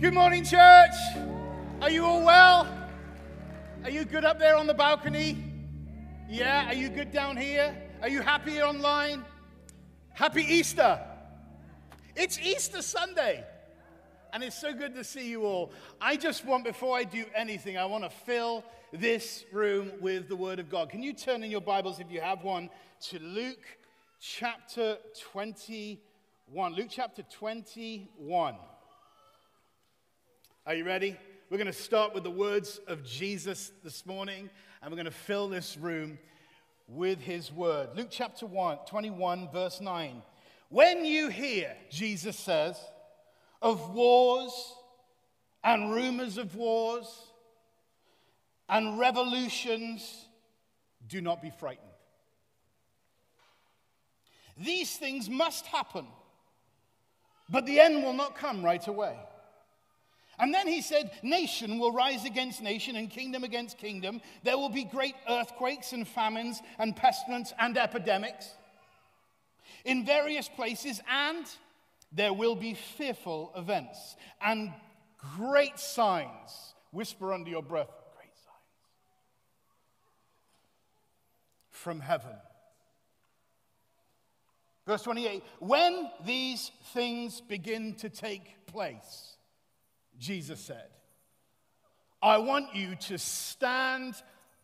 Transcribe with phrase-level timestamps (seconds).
[0.00, 0.94] Good morning, church.
[1.82, 2.66] Are you all well?
[3.84, 5.36] Are you good up there on the balcony?
[6.26, 6.68] Yeah.
[6.68, 7.76] Are you good down here?
[8.00, 9.22] Are you happy online?
[10.14, 10.98] Happy Easter.
[12.16, 13.44] It's Easter Sunday.
[14.32, 15.70] And it's so good to see you all.
[16.00, 18.64] I just want, before I do anything, I want to fill
[18.94, 20.88] this room with the Word of God.
[20.88, 22.70] Can you turn in your Bibles, if you have one,
[23.10, 23.66] to Luke
[24.18, 24.96] chapter
[25.30, 26.72] 21?
[26.72, 28.54] Luke chapter 21.
[30.66, 31.16] Are you ready?
[31.48, 34.50] We're going to start with the words of Jesus this morning,
[34.82, 36.18] and we're going to fill this room
[36.86, 37.88] with his word.
[37.96, 40.20] Luke chapter 1, 21, verse 9.
[40.68, 42.76] When you hear, Jesus says,
[43.62, 44.52] of wars
[45.64, 47.06] and rumors of wars
[48.68, 50.26] and revolutions,
[51.08, 51.88] do not be frightened.
[54.58, 56.04] These things must happen,
[57.48, 59.16] but the end will not come right away.
[60.40, 64.22] And then he said, Nation will rise against nation and kingdom against kingdom.
[64.42, 68.48] There will be great earthquakes and famines and pestilence and epidemics
[69.84, 71.46] in various places, and
[72.12, 74.72] there will be fearful events and
[75.36, 76.74] great signs.
[76.92, 78.56] Whisper under your breath, great signs
[81.70, 82.34] from heaven.
[84.86, 89.36] Verse 28 When these things begin to take place,
[90.20, 90.86] Jesus said,
[92.22, 94.14] I want you to stand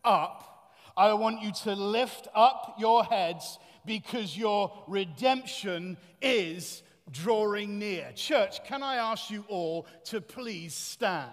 [0.03, 0.71] up.
[0.95, 8.11] I want you to lift up your heads because your redemption is drawing near.
[8.15, 11.31] Church, can I ask you all to please stand?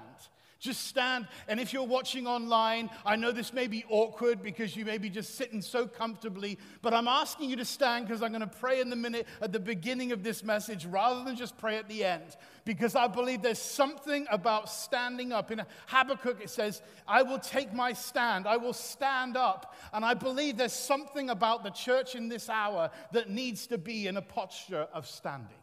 [0.64, 1.28] Just stand.
[1.46, 5.10] And if you're watching online, I know this may be awkward because you may be
[5.10, 8.80] just sitting so comfortably, but I'm asking you to stand because I'm going to pray
[8.80, 12.02] in the minute at the beginning of this message rather than just pray at the
[12.02, 12.38] end.
[12.64, 15.50] Because I believe there's something about standing up.
[15.50, 19.74] In Habakkuk, it says, I will take my stand, I will stand up.
[19.92, 24.06] And I believe there's something about the church in this hour that needs to be
[24.06, 25.58] in a posture of standing.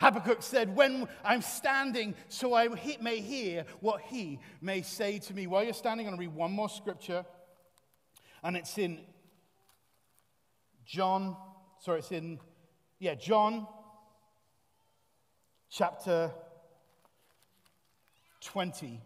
[0.00, 2.68] Habakkuk said, When I'm standing, so I
[3.00, 5.46] may hear what he may say to me.
[5.46, 7.24] While you're standing, I'm going to read one more scripture.
[8.42, 9.00] And it's in
[10.86, 11.36] John,
[11.80, 12.38] sorry, it's in,
[12.98, 13.66] yeah, John
[15.70, 16.30] chapter
[18.40, 19.00] 20.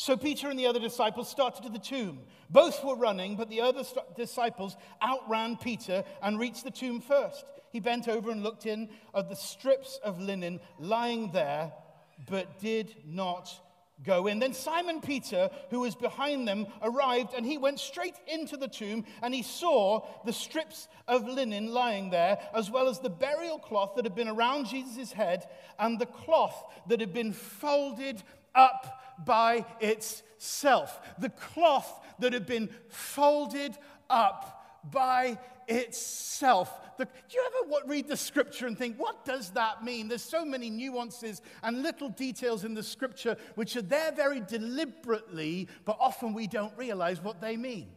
[0.00, 2.20] So Peter and the other disciples started to the tomb.
[2.48, 7.44] Both were running, but the other st- disciples outran Peter and reached the tomb first.
[7.70, 11.74] He bent over and looked in at the strips of linen lying there,
[12.30, 13.52] but did not
[14.02, 14.38] go in.
[14.38, 19.04] Then Simon Peter, who was behind them, arrived and he went straight into the tomb
[19.20, 23.96] and he saw the strips of linen lying there, as well as the burial cloth
[23.96, 25.46] that had been around Jesus' head
[25.78, 28.22] and the cloth that had been folded
[28.54, 31.00] up by itself.
[31.18, 33.76] The cloth that had been folded
[34.08, 34.56] up
[34.90, 35.38] by
[35.68, 36.96] itself.
[36.98, 40.08] The, do you ever read the scripture and think, what does that mean?
[40.08, 45.68] There's so many nuances and little details in the scripture which are there very deliberately,
[45.84, 47.88] but often we don't realize what they mean.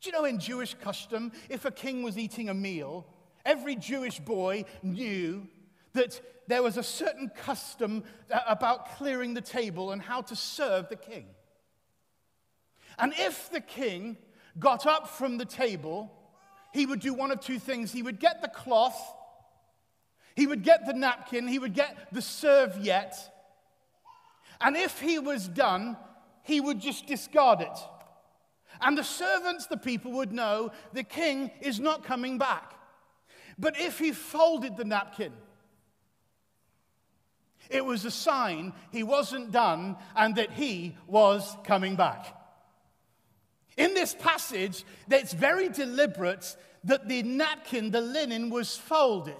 [0.00, 3.06] Do you know in Jewish custom, if a king was eating a meal,
[3.46, 5.48] every Jewish boy knew
[5.94, 10.88] that there was a certain custom uh, about clearing the table and how to serve
[10.88, 11.26] the king.
[12.98, 14.16] And if the king
[14.58, 16.12] got up from the table,
[16.72, 17.92] he would do one of two things.
[17.92, 19.00] He would get the cloth,
[20.36, 23.16] he would get the napkin, he would get the serviette,
[24.60, 25.96] and if he was done,
[26.42, 27.78] he would just discard it.
[28.80, 32.72] And the servants, the people, would know the king is not coming back.
[33.58, 35.32] But if he folded the napkin,
[37.70, 42.40] it was a sign he wasn't done and that he was coming back.
[43.76, 49.34] In this passage, it's very deliberate that the napkin, the linen, was folded.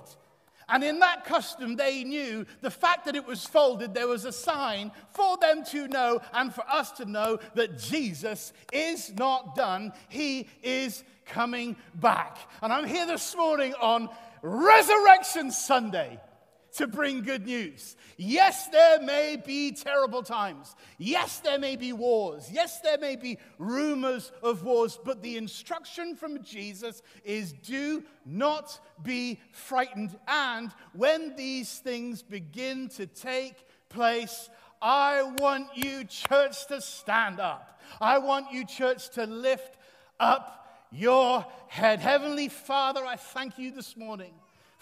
[0.68, 4.32] And in that custom, they knew the fact that it was folded, there was a
[4.32, 9.92] sign for them to know and for us to know that Jesus is not done.
[10.08, 12.38] He is coming back.
[12.62, 14.08] And I'm here this morning on
[14.42, 16.18] Resurrection Sunday
[16.74, 17.96] to bring good news.
[18.16, 20.74] Yes, there may be terrible times.
[20.98, 22.48] Yes, there may be wars.
[22.50, 24.98] Yes, there may be rumors of wars.
[25.02, 30.18] But the instruction from Jesus is do not be frightened.
[30.26, 33.56] And when these things begin to take
[33.88, 34.48] place,
[34.82, 37.80] I want you, church, to stand up.
[38.00, 39.78] I want you, church, to lift
[40.18, 42.00] up your head.
[42.00, 44.34] Heavenly Father, I thank you this morning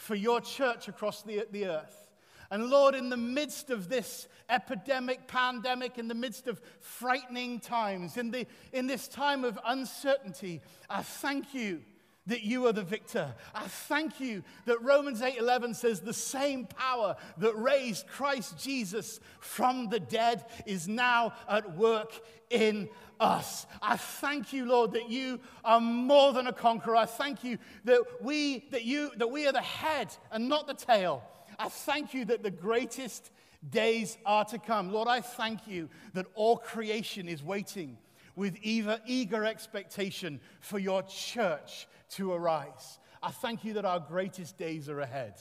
[0.03, 2.11] for your church across the, the earth.
[2.51, 8.17] And Lord, in the midst of this epidemic, pandemic, in the midst of frightening times,
[8.17, 10.61] in, the, in this time of uncertainty,
[10.91, 11.83] I thank you
[12.27, 13.35] that you are the victor.
[13.55, 19.89] I thank you that Romans 8:11 says the same power that raised Christ Jesus from
[19.89, 22.21] the dead is now at work
[22.51, 22.89] in
[23.19, 23.67] us.
[23.81, 26.97] I thank you, Lord, that you are more than a conqueror.
[26.97, 30.75] I thank you that we that you that we are the head and not the
[30.75, 31.25] tail.
[31.59, 33.31] I thank you that the greatest
[33.69, 34.93] days are to come.
[34.93, 37.99] Lord, I thank you that all creation is waiting
[38.37, 42.99] with eager, eager expectation for your church to arise.
[43.23, 45.35] I thank you that our greatest days are ahead.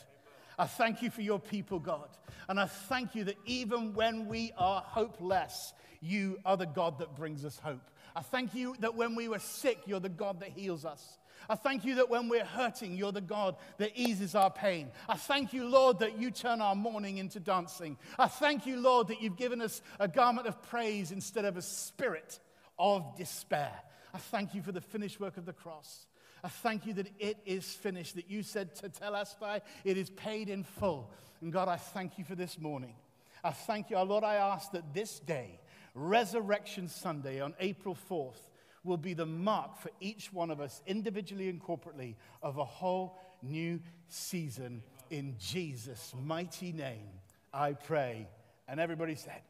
[0.60, 2.10] I thank you for your people, God.
[2.48, 7.16] And I thank you that even when we are hopeless, you are the God that
[7.16, 7.90] brings us hope.
[8.16, 11.18] I thank you that when we were sick, you're the God that heals us.
[11.50, 14.92] I thank you that when we're hurting, you're the God that eases our pain.
[15.10, 17.98] I thank you, Lord, that you turn our mourning into dancing.
[18.20, 21.62] I thank you, Lord, that you've given us a garment of praise instead of a
[21.62, 22.40] spirit
[22.82, 23.72] of despair.
[24.14, 26.08] I thank you for the finished work of the cross.
[26.44, 30.64] I thank you that it is finished, that you said tetelestai, it is paid in
[30.64, 31.12] full.
[31.42, 32.96] And God, I thank you for this morning.
[33.44, 35.60] I thank you, our Lord, I ask that this day,
[35.94, 38.50] Resurrection Sunday on April 4th,
[38.84, 43.20] will be the mark for each one of us, individually and corporately, of a whole
[43.44, 44.82] new season.
[45.12, 47.10] In Jesus' mighty name,
[47.54, 48.28] I pray.
[48.68, 49.42] And everybody said.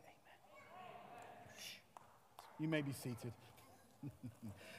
[2.61, 3.33] You may be seated.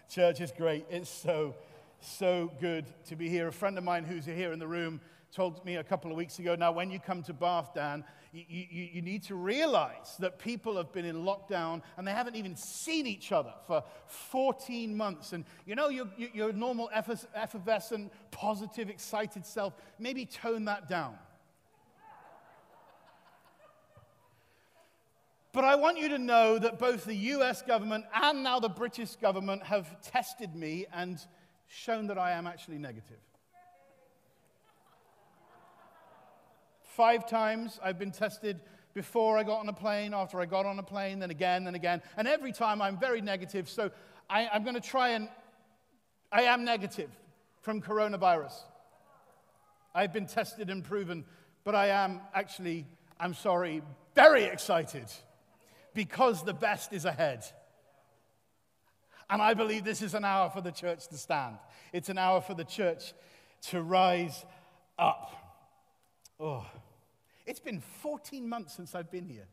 [0.09, 0.87] Church is great.
[0.89, 1.57] It's so,
[2.01, 3.49] so good to be here.
[3.49, 5.01] A friend of mine who's here in the room
[5.33, 8.45] told me a couple of weeks ago now, when you come to Bath, Dan, you,
[8.49, 12.55] you, you, need to realize that people have been in lockdown and they haven't even
[12.55, 15.33] seen each other for 14 months.
[15.33, 16.89] And you know, your, your normal
[17.35, 21.17] effervescent, positive, excited self, maybe tone that down.
[25.53, 29.17] But I want you to know that both the US government and now the British
[29.17, 31.19] government have tested me and
[31.69, 33.19] shown that I am actually negative.
[36.97, 38.61] Five times I've been tested
[38.95, 41.75] before I got on a plane, after I got on a plane, then again, then
[41.75, 42.03] again.
[42.17, 43.69] And every time I'm very negative.
[43.69, 43.91] So
[44.29, 45.29] I, am going to try and,
[46.31, 47.11] I am negative
[47.61, 48.55] from coronavirus.
[49.95, 51.25] I've been tested and proven,
[51.65, 52.87] but I am actually,
[53.21, 53.83] I'm sorry,
[54.15, 55.07] very excited
[55.95, 57.45] because the best is ahead.
[59.31, 61.57] And I believe this is an hour for the church to stand.
[61.93, 63.15] It's an hour for the church
[63.69, 64.45] to rise
[64.99, 65.31] up.
[66.39, 66.67] Oh,
[67.47, 69.47] it's been 14 months since I've been here.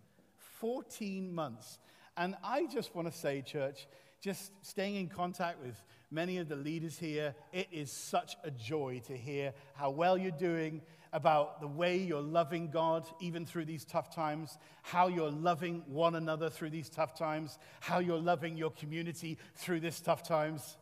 [0.59, 1.79] 14 months.
[2.17, 3.87] And I just want to say, church,
[4.21, 5.81] just staying in contact with
[6.11, 10.31] many of the leaders here, it is such a joy to hear how well you're
[10.31, 15.83] doing, about the way you're loving God even through these tough times, how you're loving
[15.87, 20.77] one another through these tough times, how you're loving your community through these tough times.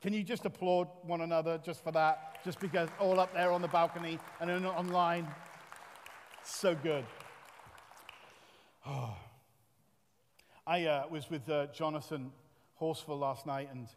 [0.00, 2.42] Can you just applaud one another just for that?
[2.44, 5.28] Just because all up there on the balcony and online.
[6.44, 7.04] So good.
[8.86, 9.16] Oh.
[10.66, 12.30] I uh, was with uh, Jonathan
[12.80, 13.88] Horsfall last night, and,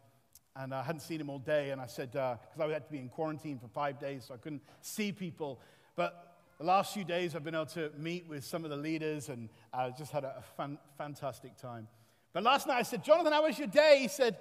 [0.58, 1.70] and I hadn't seen him all day.
[1.70, 4.34] And I said, because uh, I had to be in quarantine for five days, so
[4.34, 5.60] I couldn't see people.
[5.94, 9.28] But the last few days, I've been able to meet with some of the leaders,
[9.28, 11.88] and I just had a, a fan, fantastic time.
[12.32, 13.98] But last night, I said, Jonathan, how was your day?
[14.00, 14.36] He said,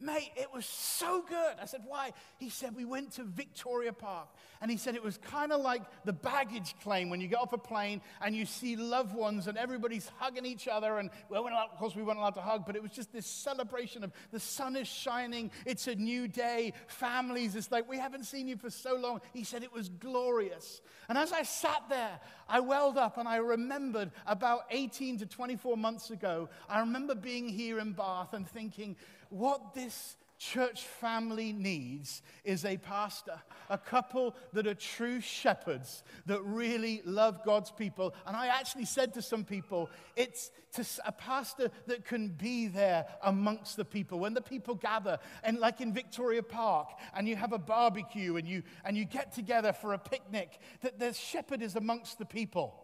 [0.00, 1.54] Mate, it was so good.
[1.60, 2.12] I said, Why?
[2.38, 4.28] He said, We went to Victoria Park.
[4.60, 7.52] And he said it was kind of like the baggage claim when you get off
[7.52, 10.98] a plane and you see loved ones and everybody's hugging each other.
[10.98, 14.02] And, well, of course, we weren't allowed to hug, but it was just this celebration
[14.04, 15.50] of the sun is shining.
[15.64, 16.72] It's a new day.
[16.86, 19.20] Families, it's like, We haven't seen you for so long.
[19.32, 20.80] He said it was glorious.
[21.08, 25.76] And as I sat there, I welled up and I remembered about 18 to 24
[25.76, 28.96] months ago, I remember being here in Bath and thinking,
[29.30, 33.40] what this church family needs is a pastor,
[33.70, 38.14] a couple that are true shepherds that really love God's people.
[38.26, 43.06] And I actually said to some people, it's to a pastor that can be there
[43.22, 44.18] amongst the people.
[44.18, 48.46] When the people gather, and like in Victoria Park, and you have a barbecue and
[48.46, 52.82] you, and you get together for a picnic, that the shepherd is amongst the people.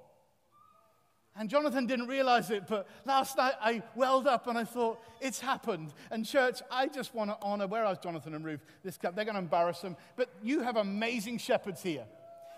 [1.35, 5.41] And Jonathan didn't realize it, but last night I welled up and I thought, it's
[5.41, 5.95] happened.
[6.11, 8.61] And church, I just want to honor, where are Jonathan and Ruth?
[8.85, 9.97] This cup, they're going to embarrass them.
[10.17, 12.05] But you have amazing shepherds here.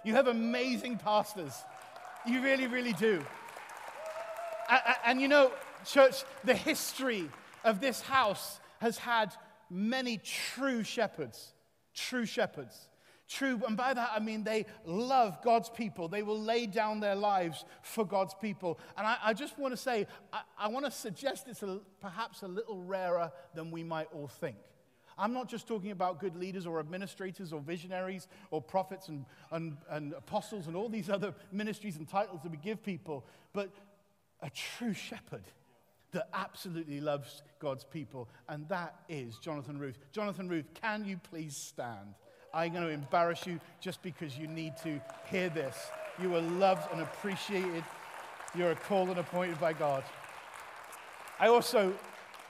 [0.05, 1.55] You have amazing pastors.
[2.27, 3.25] You really, really do.
[4.69, 5.53] And, and you know,
[5.87, 7.31] church, the history
[7.63, 9.33] of this house has had
[9.71, 11.53] many true shepherds.
[11.95, 12.89] True shepherds
[13.29, 16.09] True, and by that I mean they love God's people.
[16.09, 18.79] They will lay down their lives for God's people.
[18.99, 22.43] And I, I just want to say, I, I want to suggest it's a, perhaps
[22.43, 24.57] a little rarer than we might all think.
[25.17, 29.77] I'm not just talking about good leaders or administrators or visionaries or prophets and, and,
[29.89, 33.71] and apostles and all these other ministries and titles that we give people, but
[34.41, 35.45] a true shepherd
[36.11, 39.99] that absolutely loves God's people, and that is Jonathan Ruth.
[40.13, 42.15] Jonathan Ruth, can you please stand?
[42.55, 45.77] I'm going to embarrass you just because you need to hear this.
[46.23, 47.83] You are loved and appreciated.
[48.55, 50.05] You're called and appointed by God.
[51.41, 51.93] I also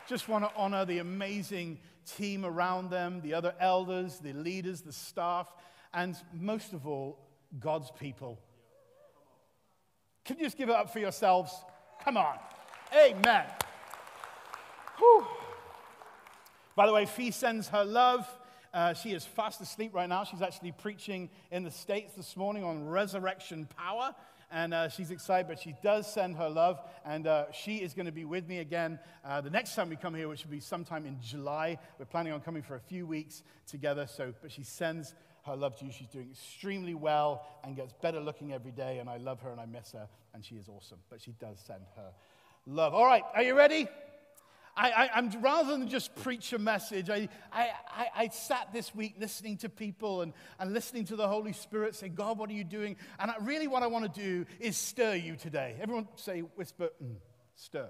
[0.07, 4.93] just want to honor the amazing team around them, the other elders, the leaders, the
[4.93, 5.49] staff,
[5.95, 7.19] and most of all,
[7.59, 8.39] God's people.
[10.27, 11.53] Can you just give it up for yourselves?
[12.05, 12.37] Come on.
[12.95, 13.47] Amen.
[14.99, 15.27] Whew.
[16.77, 18.29] By the way, Fee sends her love.
[18.75, 20.25] Uh, she is fast asleep right now.
[20.25, 24.13] She's actually preaching in the States this morning on resurrection power.
[24.51, 26.81] And uh, she's excited, but she does send her love.
[27.05, 29.97] And uh, she is going to be with me again uh, the next time we
[29.97, 31.79] come here, which will be sometime in July.
[32.01, 34.09] We're planning on coming for a few weeks together.
[34.09, 35.15] So, but she sends
[35.47, 35.93] her love to you.
[35.93, 38.99] She's doing extremely well and gets better looking every day.
[38.99, 40.09] And I love her and I miss her.
[40.35, 40.99] And she is awesome.
[41.11, 42.11] But she does send her
[42.67, 42.93] love.
[42.93, 43.87] All right, are you ready?
[44.77, 49.15] I, am rather than just preach a message, I, I, I, I, sat this week
[49.21, 52.65] listening to people and, and listening to the Holy Spirit say, God, what are you
[52.65, 52.97] doing?
[53.21, 55.77] And I, really, what I want to do is stir you today.
[55.81, 57.15] Everyone say, whisper, mm,
[57.55, 57.89] stir.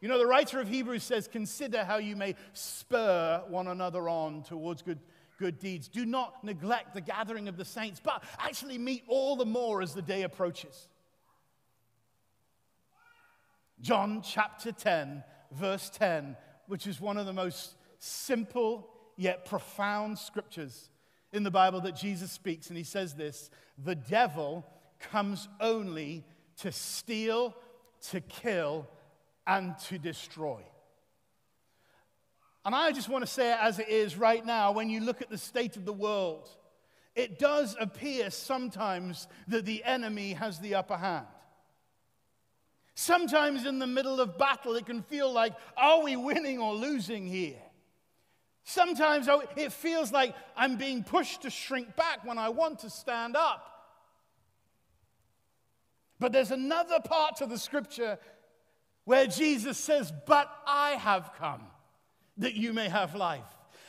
[0.00, 4.42] You know, the writer of Hebrews says, Consider how you may spur one another on
[4.42, 4.98] towards good,
[5.38, 5.88] good deeds.
[5.88, 9.94] Do not neglect the gathering of the saints, but actually meet all the more as
[9.94, 10.88] the day approaches.
[13.80, 20.90] John chapter 10, verse 10, which is one of the most simple yet profound scriptures
[21.32, 22.68] in the Bible that Jesus speaks.
[22.68, 23.50] And he says this
[23.82, 24.66] The devil
[24.98, 26.24] comes only
[26.58, 27.54] to steal,
[28.10, 28.86] to kill,
[29.46, 30.62] and to destroy.
[32.64, 35.22] And I just want to say it as it is right now when you look
[35.22, 36.48] at the state of the world.
[37.16, 41.26] It does appear sometimes that the enemy has the upper hand.
[43.00, 47.26] Sometimes in the middle of battle, it can feel like, are we winning or losing
[47.26, 47.56] here?
[48.62, 52.90] Sometimes oh, it feels like I'm being pushed to shrink back when I want to
[52.90, 53.64] stand up.
[56.18, 58.18] But there's another part to the scripture
[59.06, 61.62] where Jesus says, But I have come
[62.36, 63.40] that you may have life.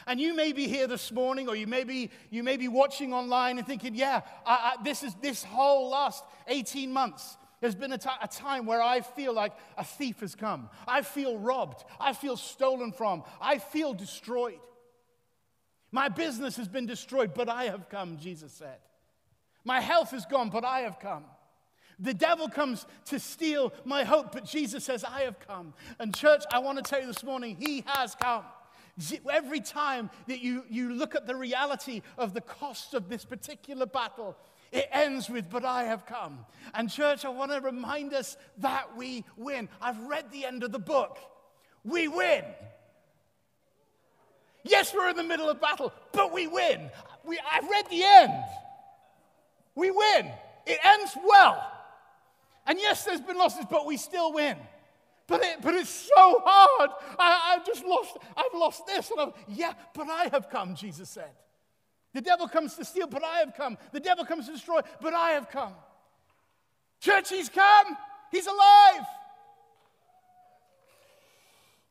[0.07, 3.13] And you may be here this morning, or you may be, you may be watching
[3.13, 7.35] online and thinking, yeah, I, I, this is this whole last 18 months.
[7.61, 10.69] There's been a, t- a time where I feel like a thief has come.
[10.87, 11.85] I feel robbed.
[11.99, 13.23] I feel stolen from.
[13.39, 14.59] I feel destroyed.
[15.91, 18.79] My business has been destroyed, but I have come, Jesus said.
[19.63, 21.23] My health is gone, but I have come.
[21.99, 25.75] The devil comes to steal my hope, but Jesus says, I have come.
[25.99, 28.43] And, church, I want to tell you this morning, He has come.
[29.31, 33.85] Every time that you, you look at the reality of the cost of this particular
[33.85, 34.35] battle,
[34.71, 36.45] it ends with, But I have come.
[36.73, 39.67] And, church, I want to remind us that we win.
[39.81, 41.17] I've read the end of the book.
[41.83, 42.43] We win.
[44.63, 46.89] Yes, we're in the middle of battle, but we win.
[47.25, 48.43] We, I've read the end.
[49.75, 50.31] We win.
[50.67, 51.71] It ends well.
[52.67, 54.57] And yes, there's been losses, but we still win.
[55.27, 56.91] But, it, but it's so hard.
[57.17, 59.11] I, I've just lost, I've lost this.
[59.11, 61.31] And I've, yeah, but I have come, Jesus said.
[62.13, 63.77] The devil comes to steal, but I have come.
[63.93, 65.73] The devil comes to destroy, but I have come.
[66.99, 67.97] Church, he's come.
[68.31, 69.05] He's alive.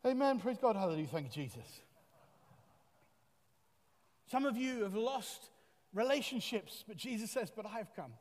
[0.06, 0.38] Amen.
[0.38, 0.76] Praise God.
[0.76, 1.06] Hallelujah.
[1.06, 1.80] Thank you, Jesus.
[4.30, 5.50] Some of you have lost
[5.92, 8.12] relationships, but Jesus says, But I have come.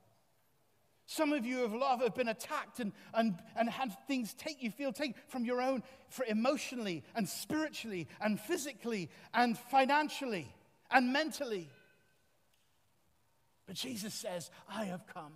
[1.06, 4.70] Some of you have, loved, have been attacked and, and, and had things take you
[4.70, 10.54] feel take from your own for emotionally and spiritually and physically and financially
[10.92, 11.68] and mentally.
[13.70, 15.32] But Jesus says, I have come.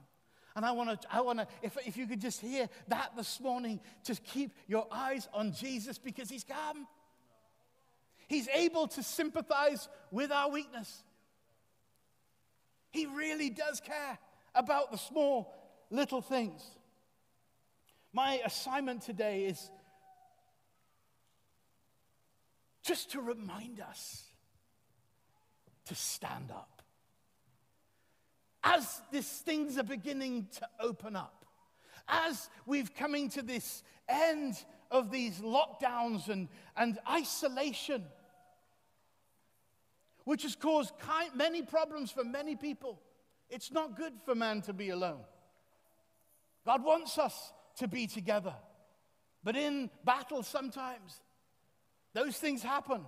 [0.55, 3.39] And I want to, I want to, if, if you could just hear that this
[3.39, 6.87] morning, just keep your eyes on Jesus because he's come.
[8.27, 11.03] He's able to sympathize with our weakness.
[12.89, 14.17] He really does care
[14.55, 15.53] about the small
[15.91, 16.63] little things.
[18.13, 19.69] My assignment today is
[22.81, 24.23] just to remind us
[25.85, 26.72] to stand up
[28.63, 31.45] as these things are beginning to open up,
[32.07, 34.55] as we've coming to this end
[34.91, 38.03] of these lockdowns and, and isolation,
[40.25, 40.93] which has caused
[41.35, 43.01] many problems for many people.
[43.49, 45.21] It's not good for man to be alone.
[46.65, 48.53] God wants us to be together.
[49.43, 51.19] But in battle, sometimes
[52.13, 53.01] those things happen.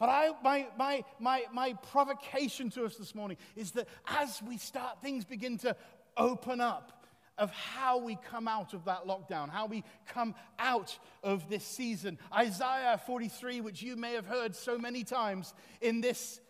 [0.00, 4.56] But I, my, my, my, my provocation to us this morning is that as we
[4.56, 5.76] start, things begin to
[6.16, 7.04] open up
[7.36, 12.18] of how we come out of that lockdown, how we come out of this season.
[12.34, 15.52] Isaiah 43, which you may have heard so many times
[15.82, 16.40] in this,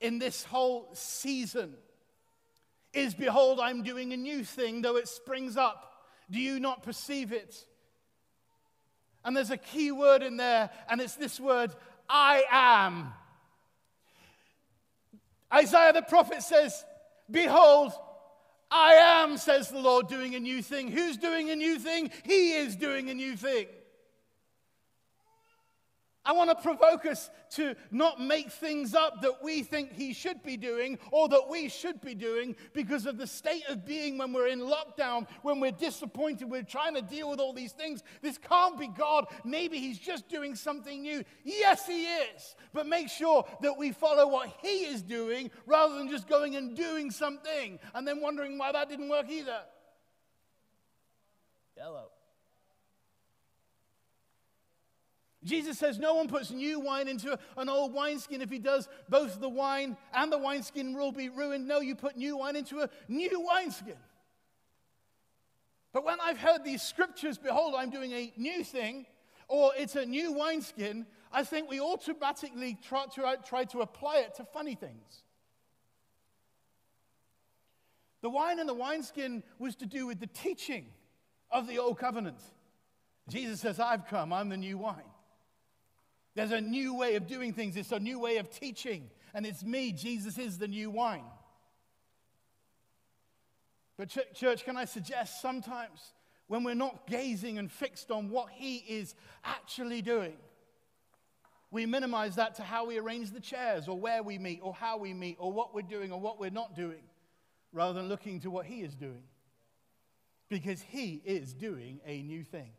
[0.00, 1.74] in this whole season,
[2.94, 5.92] is Behold, I'm doing a new thing, though it springs up.
[6.30, 7.66] Do you not perceive it?
[9.24, 11.74] And there's a key word in there, and it's this word,
[12.08, 13.12] I am.
[15.52, 16.84] Isaiah the prophet says,
[17.30, 17.92] Behold,
[18.70, 20.88] I am, says the Lord, doing a new thing.
[20.88, 22.10] Who's doing a new thing?
[22.24, 23.66] He is doing a new thing.
[26.26, 30.42] I want to provoke us to not make things up that we think he should
[30.42, 34.32] be doing or that we should be doing because of the state of being when
[34.32, 38.02] we're in lockdown, when we're disappointed, we're trying to deal with all these things.
[38.22, 39.26] This can't be God.
[39.44, 41.22] Maybe he's just doing something new.
[41.44, 42.56] Yes, he is.
[42.72, 46.74] But make sure that we follow what he is doing rather than just going and
[46.74, 49.60] doing something and then wondering why that didn't work either.
[51.76, 52.13] Hello.
[55.44, 58.40] Jesus says no one puts new wine into an old wineskin.
[58.40, 61.68] If he does, both the wine and the wineskin will be ruined.
[61.68, 63.96] No, you put new wine into a new wineskin.
[65.92, 69.06] But when I've heard these scriptures, behold, I'm doing a new thing,
[69.46, 74.34] or it's a new wineskin, I think we automatically try to, try to apply it
[74.36, 75.22] to funny things.
[78.22, 80.86] The wine and the wineskin was to do with the teaching
[81.50, 82.38] of the old covenant.
[83.28, 85.04] Jesus says, I've come, I'm the new wine.
[86.34, 89.10] There's a new way of doing things, it's a new way of teaching.
[89.32, 91.24] And it's me, Jesus is the new wine.
[93.96, 96.14] But, church, can I suggest sometimes
[96.48, 100.36] when we're not gazing and fixed on what He is actually doing,
[101.70, 104.96] we minimize that to how we arrange the chairs or where we meet or how
[104.96, 107.02] we meet or what we're doing or what we're not doing,
[107.72, 109.22] rather than looking to what He is doing.
[110.48, 112.70] Because He is doing a new thing.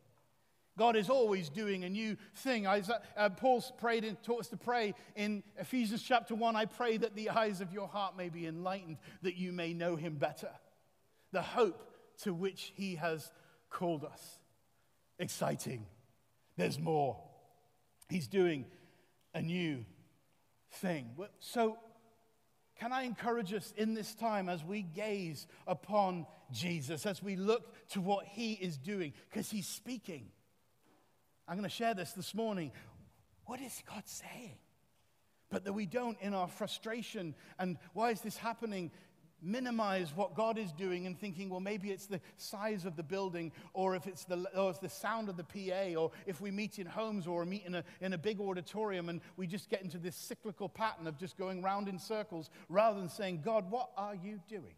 [0.78, 2.68] God is always doing a new thing.
[2.68, 7.16] uh, Paul prayed and taught us to pray in Ephesians chapter 1 I pray that
[7.16, 10.52] the eyes of your heart may be enlightened, that you may know him better.
[11.32, 11.82] The hope
[12.24, 13.32] to which he has
[13.70, 14.40] called us.
[15.18, 15.86] Exciting.
[16.58, 17.18] There's more.
[18.10, 18.66] He's doing
[19.34, 19.86] a new
[20.72, 21.12] thing.
[21.40, 21.78] So,
[22.78, 27.74] can I encourage us in this time as we gaze upon Jesus, as we look
[27.90, 29.14] to what he is doing?
[29.30, 30.32] Because he's speaking.
[31.48, 32.72] I'm going to share this this morning.
[33.46, 34.58] What is God saying?
[35.50, 38.92] But that we don't, in our frustration and why is this happening,
[39.42, 43.52] minimize what God is doing and thinking, well, maybe it's the size of the building,
[43.74, 46.80] or if it's the, or it's the sound of the PA, or if we meet
[46.80, 50.00] in homes or meet in a, in a big auditorium and we just get into
[50.00, 54.16] this cyclical pattern of just going round in circles rather than saying, God, what are
[54.16, 54.76] you doing?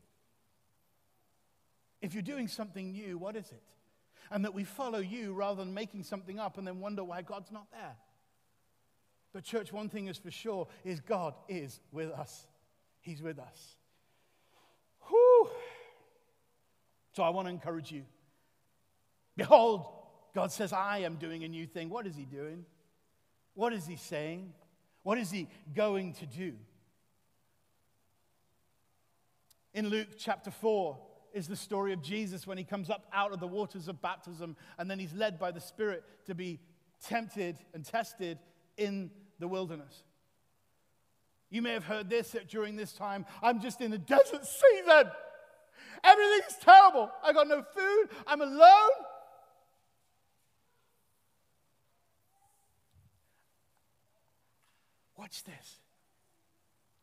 [2.02, 3.64] If you're doing something new, what is it?
[4.32, 7.52] And that we follow you rather than making something up and then wonder why God's
[7.52, 7.96] not there.
[9.34, 12.48] But, church, one thing is for sure is God is with us.
[13.02, 13.76] He's with us.
[15.10, 15.50] Whew.
[17.14, 18.04] So I want to encourage you.
[19.36, 19.86] Behold,
[20.34, 21.90] God says, I am doing a new thing.
[21.90, 22.66] What is He doing?
[23.54, 24.54] What is He saying?
[25.04, 26.54] What is He going to do?
[29.74, 30.98] In Luke chapter 4,
[31.38, 34.58] is the story of Jesus when he comes up out of the waters of baptism
[34.80, 36.60] and then he's led by the Spirit to be
[37.06, 38.40] tempted and tested
[38.76, 40.04] in the wilderness.
[41.52, 43.26] You may have heard this during this time.
[43.42, 45.12] I'm just in the desert season.
[46.04, 47.12] Everything's terrible.
[47.24, 48.08] I got no food.
[48.26, 48.90] I'm alone.
[55.16, 55.82] Watch this.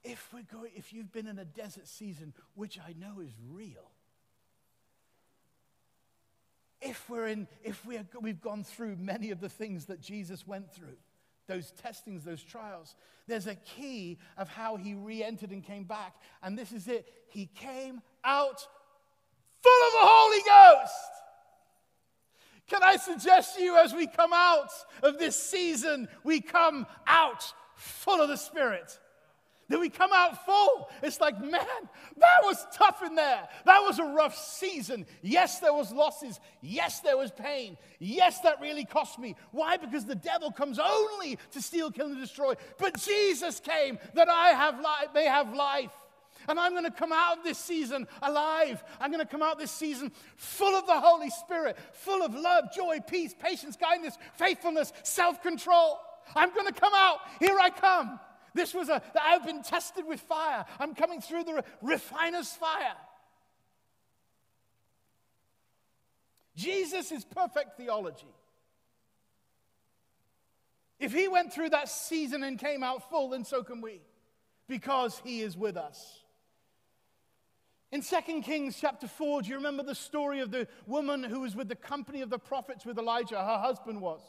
[0.02, 3.93] If we're going, if you've been in a desert season, which I know is real,
[6.84, 10.46] if we're in, if we are, we've gone through many of the things that Jesus
[10.46, 10.96] went through,
[11.46, 12.94] those testings, those trials,
[13.26, 16.14] there's a key of how he re entered and came back.
[16.42, 17.06] And this is it.
[17.28, 18.60] He came out
[19.62, 20.92] full of the Holy Ghost.
[22.66, 24.70] Can I suggest to you as we come out
[25.02, 28.98] of this season, we come out full of the Spirit?
[29.68, 30.90] That we come out full.
[31.02, 31.50] It's like, man,
[32.18, 33.48] that was tough in there.
[33.64, 35.06] That was a rough season.
[35.22, 36.38] Yes, there was losses.
[36.60, 37.78] Yes, there was pain.
[37.98, 39.36] Yes, that really cost me.
[39.52, 39.78] Why?
[39.78, 42.54] Because the devil comes only to steal, kill, and destroy.
[42.78, 45.92] But Jesus came that I have life, may have life.
[46.48, 48.84] And I'm going to come out of this season alive.
[49.00, 52.64] I'm going to come out this season full of the Holy Spirit, full of love,
[52.74, 55.98] joy, peace, patience, kindness, faithfulness, self control.
[56.36, 57.18] I'm going to come out.
[57.40, 58.20] Here I come.
[58.54, 60.64] This was a, I've been tested with fire.
[60.78, 62.94] I'm coming through the refiner's fire.
[66.56, 68.32] Jesus is perfect theology.
[71.00, 74.00] If he went through that season and came out full, then so can we,
[74.68, 76.20] because he is with us.
[77.90, 81.54] In 2 Kings chapter 4, do you remember the story of the woman who was
[81.54, 83.36] with the company of the prophets with Elijah?
[83.36, 84.20] Her husband was.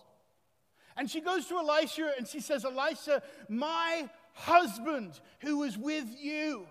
[0.97, 6.67] And she goes to Elisha and she says, Elisha, my husband who was with you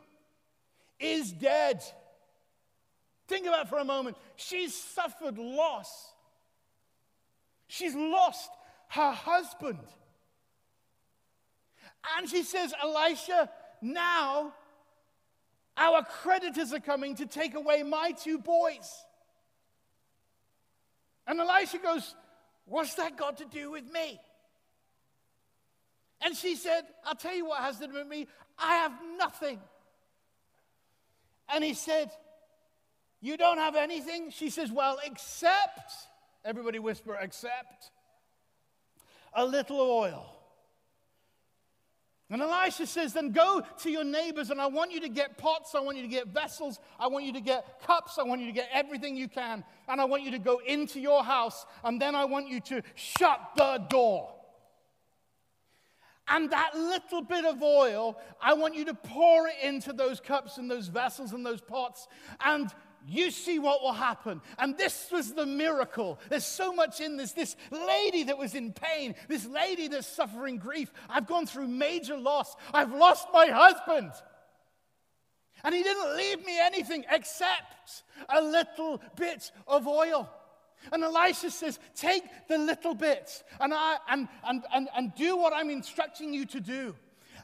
[0.98, 1.82] is dead.
[3.26, 4.16] Think about for a moment.
[4.37, 6.12] She's suffered loss.
[7.68, 8.50] She's lost
[8.88, 9.78] her husband.
[12.16, 14.52] And she says, Elisha, now
[15.76, 19.04] our creditors are coming to take away my two boys.
[21.26, 22.14] And Elisha goes,
[22.66, 24.20] What's that got to do with me?
[26.24, 28.27] And she said, I'll tell you what has to do with me.
[28.59, 29.61] I have nothing.
[31.53, 32.11] And he said,
[33.20, 34.31] You don't have anything?
[34.31, 35.92] She says, Well, except,
[36.44, 37.90] everybody whisper, except
[39.35, 40.34] a little oil.
[42.35, 45.77] And Elisha says, Then go to your neighbors, and I want you to get pots,
[45.77, 48.49] I want you to get vessels, I want you to get cups, I want you
[48.49, 52.03] to get everything you can, and I want you to go into your house, and
[52.03, 54.35] then I want you to shut the door.
[56.27, 60.59] And that little bit of oil, I want you to pour it into those cups
[60.59, 62.09] and those vessels and those pots.
[62.44, 62.68] And
[63.06, 64.40] you see what will happen.
[64.58, 66.18] And this was the miracle.
[66.30, 67.32] There's so much in this.
[67.32, 70.92] This lady that was in pain, this lady that's suffering grief.
[71.08, 72.56] I've gone through major loss.
[72.72, 74.12] I've lost my husband.
[75.62, 80.28] And he didn't leave me anything except a little bit of oil.
[80.92, 85.52] And Elisha says, Take the little bit and, I, and, and, and, and do what
[85.54, 86.94] I'm instructing you to do.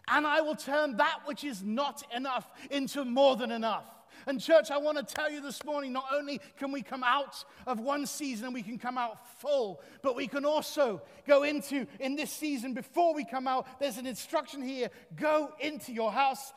[0.08, 3.84] And I will turn that which is not enough into more than enough.
[4.26, 7.44] And, church, I want to tell you this morning not only can we come out
[7.66, 11.86] of one season and we can come out full, but we can also go into,
[11.98, 16.52] in this season, before we come out, there's an instruction here go into your house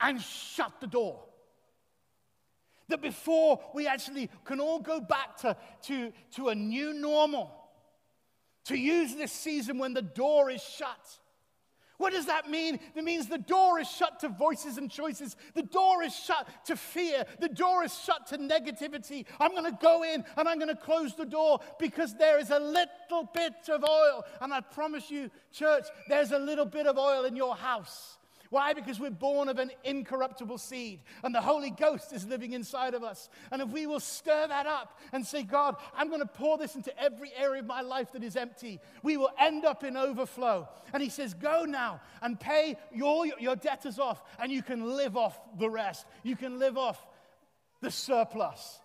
[0.00, 1.20] and shut the door.
[2.88, 7.50] That before we actually can all go back to, to, to a new normal,
[8.66, 11.18] to use this season when the door is shut
[11.96, 12.80] what does that mean?
[12.94, 15.36] It means the door is shut to voices and choices.
[15.54, 17.24] The door is shut to fear.
[17.40, 19.26] The door is shut to negativity.
[19.38, 22.50] I'm going to go in and I'm going to close the door because there is
[22.50, 24.24] a little bit of oil.
[24.40, 28.18] And I promise you, church, there's a little bit of oil in your house.
[28.50, 28.72] Why?
[28.72, 33.02] Because we're born of an incorruptible seed, and the Holy Ghost is living inside of
[33.02, 33.28] us.
[33.50, 36.74] And if we will stir that up and say, God, I'm going to pour this
[36.74, 40.68] into every area of my life that is empty, we will end up in overflow.
[40.92, 45.16] And He says, Go now and pay your, your debtors off, and you can live
[45.16, 46.06] off the rest.
[46.22, 47.04] You can live off
[47.80, 48.80] the surplus.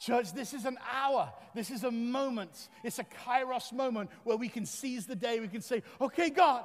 [0.00, 1.32] Church, this is an hour.
[1.54, 2.68] This is a moment.
[2.84, 5.40] It's a kairos moment where we can seize the day.
[5.40, 6.64] We can say, okay, God,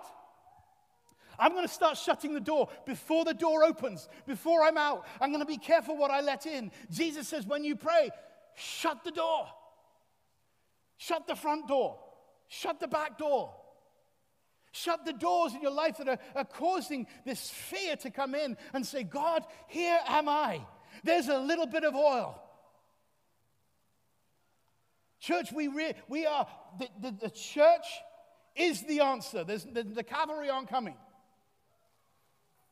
[1.43, 5.06] I'm going to start shutting the door before the door opens, before I'm out.
[5.19, 6.71] I'm going to be careful what I let in.
[6.89, 8.12] Jesus says, when you pray,
[8.56, 9.47] shut the door,
[10.95, 11.99] shut the front door,
[12.47, 13.53] shut the back door.
[14.71, 18.58] Shut the doors in your life that are, are causing this fear to come in
[18.73, 20.65] and say, God, here am I.
[21.03, 22.41] There's a little bit of oil.
[25.19, 26.47] Church, we, re- we are,
[26.79, 27.86] the, the, the, church
[28.56, 29.43] is the answer.
[29.43, 30.95] There's, the, the cavalry aren't coming.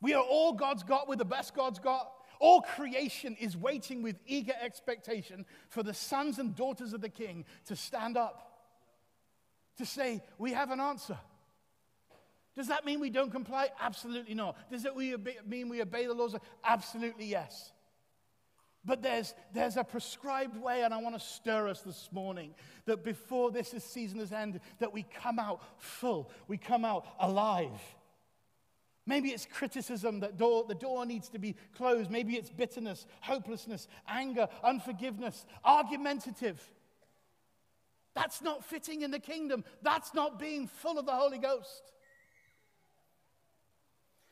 [0.01, 2.11] We are all God's got, we're the best God's got.
[2.39, 7.45] All creation is waiting with eager expectation for the sons and daughters of the king
[7.65, 8.63] to stand up,
[9.77, 11.17] to say, We have an answer.
[12.55, 13.69] Does that mean we don't comply?
[13.79, 14.57] Absolutely not.
[14.69, 14.97] Does it
[15.47, 16.35] mean we obey the laws?
[16.65, 17.71] Absolutely yes.
[18.83, 23.03] But there's, there's a prescribed way, and I want to stir us this morning that
[23.03, 27.79] before this season has ended, that we come out full, we come out alive.
[29.05, 32.11] Maybe it's criticism that door, the door needs to be closed.
[32.11, 36.61] Maybe it's bitterness, hopelessness, anger, unforgiveness, argumentative.
[38.13, 39.63] That's not fitting in the kingdom.
[39.81, 41.93] That's not being full of the Holy Ghost.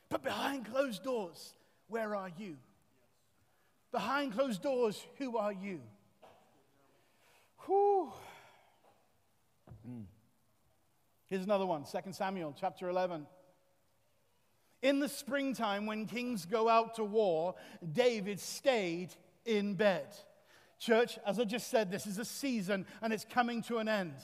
[0.08, 1.54] But behind closed doors,
[1.88, 2.56] where are you?
[3.90, 5.80] Behind closed doors, who are you?
[7.66, 8.12] Whew.
[9.88, 10.04] Mm.
[11.28, 13.26] Here's another one 2 Samuel chapter 11.
[14.82, 17.54] In the springtime, when kings go out to war,
[17.92, 19.10] David stayed
[19.44, 20.06] in bed.
[20.78, 24.14] Church, as I just said, this is a season and it's coming to an end.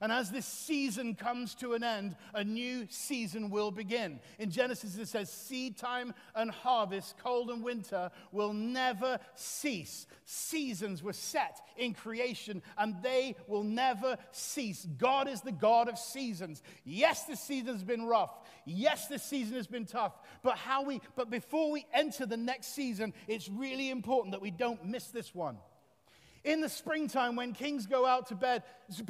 [0.00, 4.20] And as this season comes to an end, a new season will begin.
[4.38, 10.06] In Genesis, it says, Seed time and harvest, cold and winter will never cease.
[10.24, 14.86] Seasons were set in creation and they will never cease.
[14.98, 16.62] God is the God of seasons.
[16.84, 18.30] Yes, this season has been rough.
[18.64, 20.12] Yes, this season has been tough.
[20.42, 24.50] But how we but before we enter the next season, it's really important that we
[24.50, 25.58] don't miss this one.
[26.44, 28.62] In the springtime, when kings go out to bed,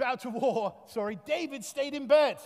[0.03, 2.39] out to war, sorry, David stayed in bed.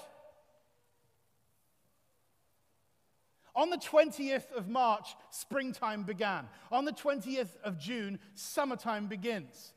[3.54, 6.48] On the 20th of March, springtime began.
[6.70, 9.74] On the 20th of June, summertime begins.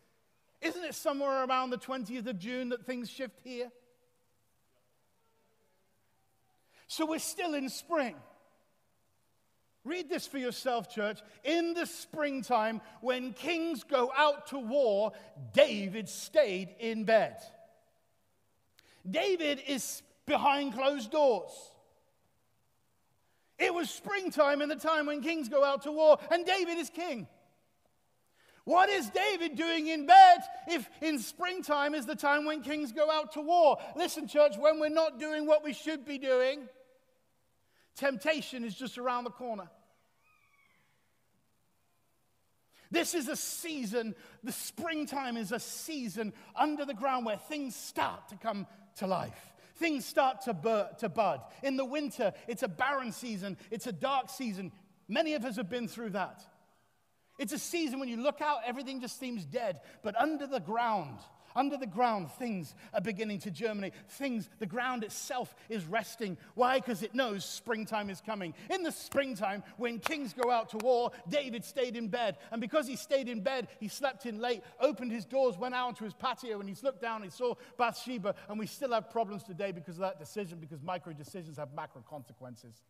[0.61, 3.69] Isn't it somewhere around the 20th of June that things shift here?
[6.87, 8.15] So we're still in spring.
[9.85, 11.19] Read this for yourself, church.
[11.43, 15.11] In the springtime, when kings go out to war,
[15.53, 17.37] David stayed in bed.
[19.09, 21.51] David is behind closed doors.
[23.59, 26.89] It was springtime in the time when kings go out to war, and David is
[26.89, 27.27] king.
[28.63, 33.11] What is David doing in bed if in springtime is the time when kings go
[33.11, 33.77] out to war?
[33.95, 36.67] Listen, church, when we're not doing what we should be doing,
[37.95, 39.69] temptation is just around the corner.
[42.91, 48.29] This is a season, the springtime is a season under the ground where things start
[48.29, 49.53] to come to life.
[49.77, 51.41] Things start to, bur- to bud.
[51.63, 54.71] In the winter, it's a barren season, it's a dark season.
[55.07, 56.41] Many of us have been through that.
[57.37, 59.81] It's a season when you look out, everything just seems dead.
[60.01, 61.19] But under the ground,
[61.55, 63.93] under the ground, things are beginning to germinate.
[64.09, 66.37] Things, the ground itself is resting.
[66.53, 66.79] Why?
[66.79, 68.53] Because it knows springtime is coming.
[68.69, 72.37] In the springtime, when kings go out to war, David stayed in bed.
[72.51, 75.87] And because he stayed in bed, he slept in late, opened his doors, went out
[75.87, 78.35] onto his patio, and he looked down and he saw Bathsheba.
[78.49, 82.03] And we still have problems today because of that decision, because micro decisions have macro
[82.07, 82.81] consequences.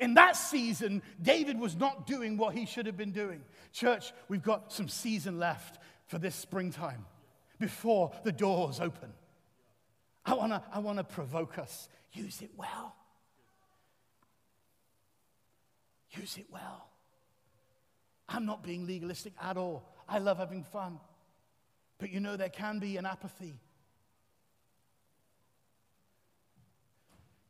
[0.00, 3.42] In that season, David was not doing what he should have been doing.
[3.72, 7.04] Church, we've got some season left for this springtime
[7.58, 9.12] before the doors open.
[10.24, 11.88] I want to I wanna provoke us.
[12.12, 12.96] Use it well.
[16.12, 16.88] Use it well.
[18.28, 19.88] I'm not being legalistic at all.
[20.08, 20.98] I love having fun.
[21.98, 23.60] But you know, there can be an apathy.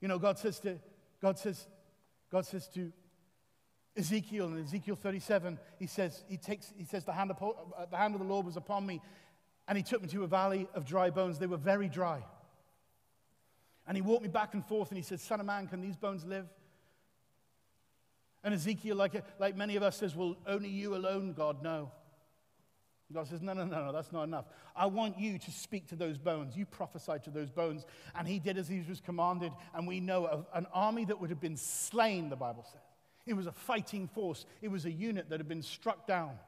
[0.00, 0.78] You know, God says to,
[1.22, 1.66] God says,
[2.30, 2.92] God says to
[3.96, 7.96] Ezekiel in Ezekiel 37, he says, he takes, he says, the hand, of, uh, the
[7.96, 9.00] hand of the Lord was upon me,
[9.66, 11.38] and he took me to a valley of dry bones.
[11.38, 12.24] They were very dry.
[13.86, 15.96] And he walked me back and forth, and he said, Son of man, can these
[15.96, 16.46] bones live?
[18.42, 21.90] And Ezekiel, like, like many of us, says, Well, only you alone, God, no.
[23.12, 24.44] God says, No, no, no, no, that's not enough.
[24.76, 26.56] I want you to speak to those bones.
[26.56, 27.84] You prophesied to those bones.
[28.14, 29.52] And he did as he was commanded.
[29.74, 32.80] And we know of an army that would have been slain, the Bible says.
[33.26, 36.38] It was a fighting force, it was a unit that had been struck down.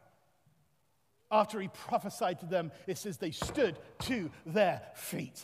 [1.30, 5.40] After he prophesied to them, it says they stood to their feet.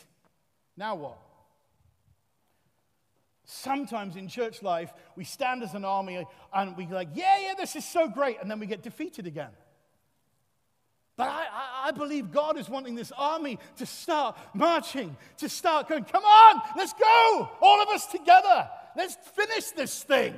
[0.77, 1.19] Now what?
[3.45, 7.75] Sometimes in church life, we stand as an army and we like, yeah, yeah, this
[7.75, 8.37] is so great.
[8.43, 9.51] And then we get defeated again.
[11.19, 16.05] But I, I, believe God is wanting this army to start marching, to start going,
[16.05, 18.71] come on, let's go, all of us together.
[18.97, 20.33] Let's finish this thing.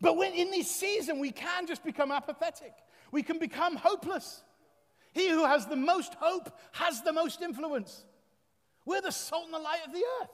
[0.00, 2.72] But when in this season, we can just become apathetic.
[3.10, 4.44] We can become hopeless.
[5.12, 8.04] He who has the most hope has the most influence.
[8.86, 10.30] We're the salt and the light of the earth.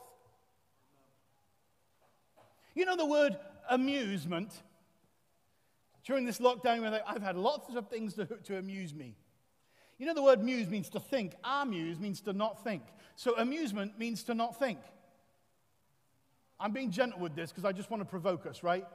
[2.74, 4.52] You know the word amusement.
[6.04, 9.16] During this lockdown, I've had lots of things to, to amuse me.
[9.98, 11.34] You know, the word muse means to think.
[11.42, 12.82] Amuse means to not think.
[13.16, 14.78] So amusement means to not think.
[16.60, 18.86] I'm being gentle with this because I just want to provoke us, right?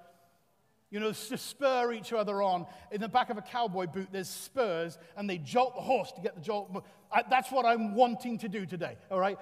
[0.90, 2.66] You know, to spur each other on.
[2.92, 6.22] In the back of a cowboy boot, there's spurs, and they jolt the horse to
[6.22, 6.86] get the jolt.
[7.12, 9.38] I, that's what I'm wanting to do today, all right?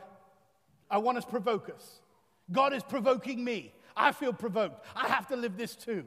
[0.90, 2.02] I want us to provoke us.
[2.52, 3.74] God is provoking me.
[3.96, 4.86] I feel provoked.
[4.96, 6.06] I have to live this too.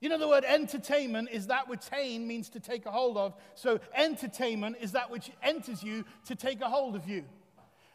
[0.00, 3.36] You know, the word entertainment is that which tain means to take a hold of.
[3.54, 7.24] So, entertainment is that which enters you to take a hold of you.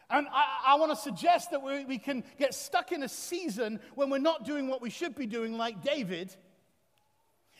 [0.10, 3.82] And I, I want to suggest that we, we can get stuck in a season
[3.96, 6.34] when we're not doing what we should be doing, like David.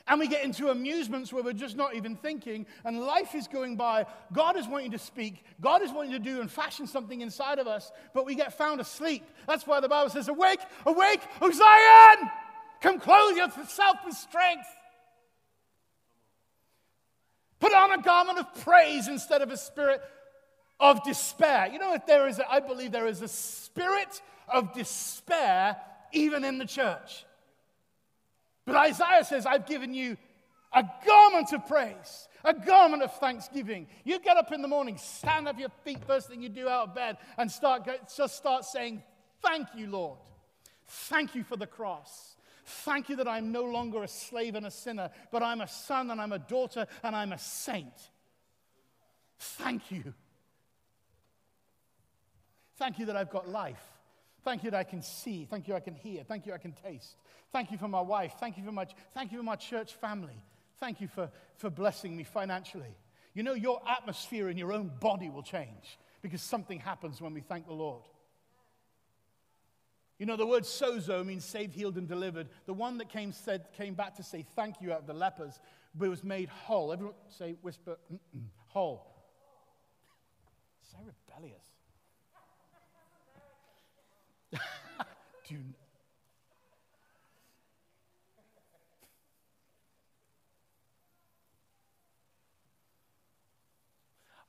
[0.08, 3.76] And we get into amusements where we're just not even thinking, and life is going
[3.76, 4.06] by.
[4.32, 7.68] God is wanting to speak, God is wanting to do and fashion something inside of
[7.68, 9.24] us, but we get found asleep.
[9.48, 12.30] That's why the Bible says, Awake, awake, O Zion!
[12.82, 14.68] Come clothe yourself with strength.
[17.60, 20.02] Put on a garment of praise instead of a spirit
[20.80, 21.70] of despair.
[21.72, 25.78] You know, if there is, a, I believe there is a spirit of despair
[26.12, 27.26] even in the church.
[28.68, 30.18] But Isaiah says, I've given you
[30.74, 33.88] a garment of praise, a garment of thanksgiving.
[34.04, 36.90] You get up in the morning, stand up your feet, first thing you do out
[36.90, 39.02] of bed, and start, just start saying,
[39.42, 40.20] Thank you, Lord.
[40.86, 42.36] Thank you for the cross.
[42.66, 46.12] Thank you that I'm no longer a slave and a sinner, but I'm a son
[46.12, 47.94] and I'm a daughter and I'm a saint.
[49.40, 50.14] Thank you.
[52.76, 53.82] Thank you that I've got life.
[54.44, 55.46] Thank you that I can see.
[55.50, 56.24] Thank you I can hear.
[56.24, 57.16] Thank you I can taste.
[57.52, 58.34] Thank you for my wife.
[58.40, 60.44] Thank you for my, thank you for my church family.
[60.80, 62.96] Thank you for, for blessing me financially.
[63.34, 67.42] You know, your atmosphere in your own body will change because something happens when we
[67.42, 68.04] thank the Lord.
[70.20, 72.48] You know, the word sozo means saved, healed, and delivered.
[72.66, 75.60] The one that came, said, came back to say thank you out of the lepers,
[75.94, 76.92] but was made whole.
[76.92, 77.98] Everyone say, whisper,
[78.68, 79.14] whole.
[80.92, 81.62] So rebellious.
[85.48, 85.56] Do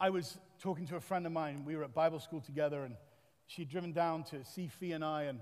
[0.01, 1.65] I was talking to a friend of mine.
[1.67, 2.95] We were at Bible school together, and
[3.49, 5.41] she'd driven down to see Fee and I, and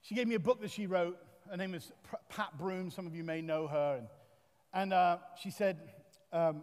[0.00, 1.18] she gave me a book that she wrote.
[1.50, 1.92] Her name is
[2.30, 2.90] Pat Broom.
[2.90, 3.96] Some of you may know her.
[3.98, 4.08] And,
[4.72, 5.78] and uh, she said,
[6.32, 6.62] um,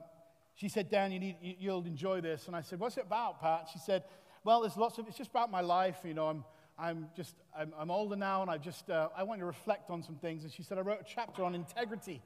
[0.55, 2.47] she said, Dan, you need, you'll enjoy this.
[2.47, 3.69] And I said, what's it about, Pat?
[3.71, 4.03] She said,
[4.43, 5.97] well, there's lots of, it's just about my life.
[6.03, 6.43] You know, I'm,
[6.79, 10.01] I'm just, I'm, I'm older now, and I just, uh, I want to reflect on
[10.01, 10.43] some things.
[10.43, 12.23] And she said, I wrote a chapter on integrity.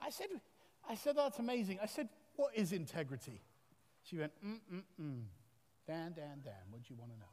[0.00, 0.28] I said,
[0.88, 1.80] I said, that's amazing.
[1.82, 2.08] I said,
[2.40, 3.42] what is integrity?
[4.02, 5.22] She went, mm, mm, mm.
[5.86, 7.26] Dan, Dan, Dan, what do you want to know?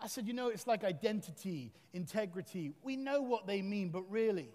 [0.00, 2.72] I said, you know, it's like identity, integrity.
[2.82, 4.48] We know what they mean, but really.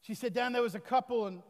[0.00, 1.42] She said, Dan, there was a couple and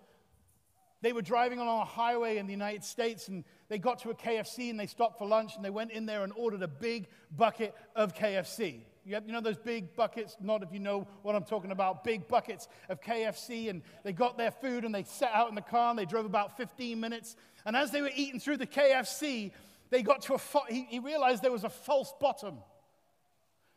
[1.03, 4.15] they were driving along a highway in the United States and they got to a
[4.15, 7.07] KFC and they stopped for lunch and they went in there and ordered a big
[7.37, 8.81] bucket of KFC.
[9.05, 10.37] You, have, you know those big buckets?
[10.41, 12.05] Not if you know what I'm talking about.
[12.05, 13.69] Big buckets of KFC.
[13.69, 16.25] And they got their food and they sat out in the car and they drove
[16.25, 17.37] about 15 minutes.
[17.67, 19.53] And as they were eating through the KFC,
[19.91, 22.59] they got to a, fo- he, he realized there was a false bottom.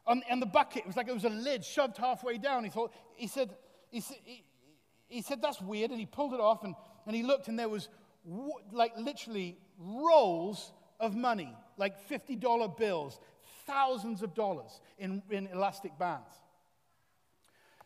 [0.06, 2.64] On, and the bucket, it was like it was a lid shoved halfway down.
[2.64, 3.54] He thought, he said,
[3.90, 4.44] he, he,
[5.10, 5.92] he said, that's weird.
[5.92, 6.74] And he pulled it off and,
[7.06, 7.90] and he looked and there was
[8.72, 13.20] like literally rolls of money, like $50 bills,
[13.68, 16.34] thousands of dollars in, in elastic bands.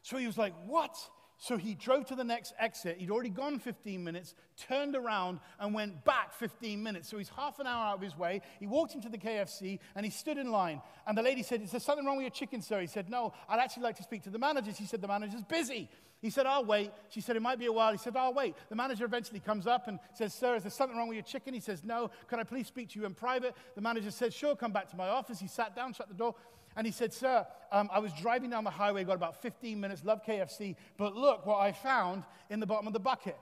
[0.03, 0.95] So he was like, what?
[1.41, 2.97] So he drove to the next exit.
[2.99, 7.09] He'd already gone 15 minutes, turned around, and went back 15 minutes.
[7.09, 8.43] So he's half an hour out of his way.
[8.59, 10.83] He walked into the KFC and he stood in line.
[11.07, 12.79] And the lady said, Is there something wrong with your chicken, sir?
[12.79, 14.71] He said, No, I'd actually like to speak to the manager.
[14.71, 15.89] She said, The manager's busy.
[16.21, 16.91] He said, I'll wait.
[17.09, 17.91] She said, It might be a while.
[17.91, 18.53] He said, I'll wait.
[18.69, 21.55] The manager eventually comes up and says, Sir, is there something wrong with your chicken?
[21.55, 22.11] He says, No.
[22.27, 23.55] Can I please speak to you in private?
[23.73, 25.39] The manager said, Sure, come back to my office.
[25.39, 26.35] He sat down, shut the door.
[26.75, 30.03] And he said, Sir, um, I was driving down the highway, got about 15 minutes,
[30.03, 33.37] love KFC, but look what I found in the bottom of the bucket.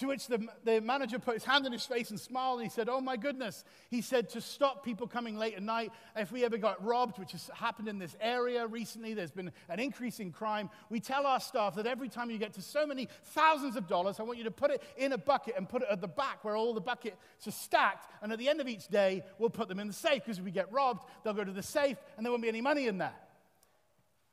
[0.00, 2.74] To which the, the manager put his hand on his face and smiled, and he
[2.74, 3.64] said, Oh my goodness.
[3.90, 7.32] He said, To stop people coming late at night, if we ever got robbed, which
[7.32, 10.70] has happened in this area recently, there's been an increase in crime.
[10.88, 14.18] We tell our staff that every time you get to so many thousands of dollars,
[14.18, 16.46] I want you to put it in a bucket and put it at the back
[16.46, 18.10] where all the buckets are stacked.
[18.22, 20.44] And at the end of each day, we'll put them in the safe because if
[20.46, 22.96] we get robbed, they'll go to the safe and there won't be any money in
[22.96, 23.16] there.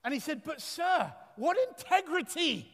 [0.05, 2.71] And he said, But sir, what integrity!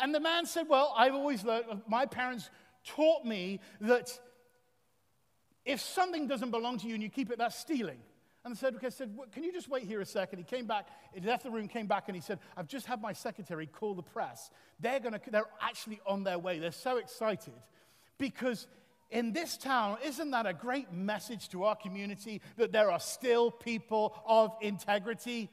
[0.00, 2.50] And the man said, Well, I've always learned, my parents
[2.84, 4.18] taught me that
[5.64, 7.98] if something doesn't belong to you and you keep it, that's stealing.
[8.44, 10.38] And okay, I said, can you just wait here a second?
[10.38, 13.02] He came back, he left the room, came back, and he said, I've just had
[13.02, 14.50] my secretary call the press.
[14.80, 16.58] They're gonna, they're actually on their way.
[16.58, 17.52] They're so excited
[18.16, 18.66] because
[19.10, 23.50] in this town, isn't that a great message to our community that there are still
[23.50, 25.50] people of integrity?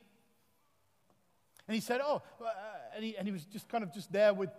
[1.67, 2.45] And he said, Oh, uh,
[2.95, 4.49] and, he, and he was just kind of just there with,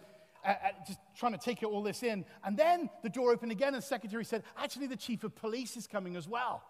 [0.44, 0.54] uh, uh,
[0.86, 2.24] just trying to take all this in.
[2.44, 5.76] And then the door opened again, and the secretary said, Actually, the chief of police
[5.76, 6.62] is coming as well.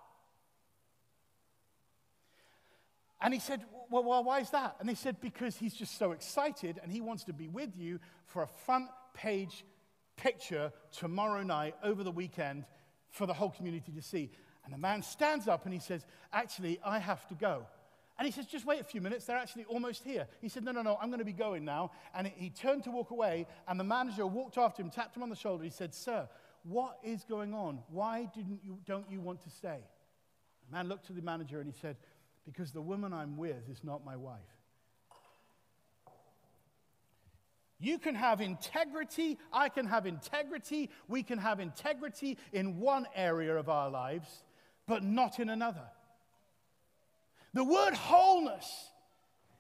[3.20, 4.76] And he said, well, well, why is that?
[4.80, 7.98] And they said, Because he's just so excited and he wants to be with you
[8.26, 9.64] for a front page
[10.16, 12.64] picture tomorrow night over the weekend
[13.10, 14.30] for the whole community to see.
[14.64, 17.66] And the man stands up and he says, Actually, I have to go.
[18.18, 19.26] And he says, Just wait a few minutes.
[19.26, 20.26] They're actually almost here.
[20.40, 21.90] He said, No, no, no, I'm going to be going now.
[22.14, 25.28] And he turned to walk away, and the manager walked after him, tapped him on
[25.28, 25.64] the shoulder.
[25.64, 26.28] He said, Sir,
[26.62, 27.80] what is going on?
[27.90, 29.80] Why didn't you, don't you want to stay?
[30.68, 31.96] The man looked to the manager and he said,
[32.44, 34.40] Because the woman I'm with is not my wife.
[37.78, 43.54] You can have integrity, I can have integrity, we can have integrity in one area
[43.54, 44.44] of our lives,
[44.86, 45.86] but not in another.
[47.54, 48.90] The word wholeness,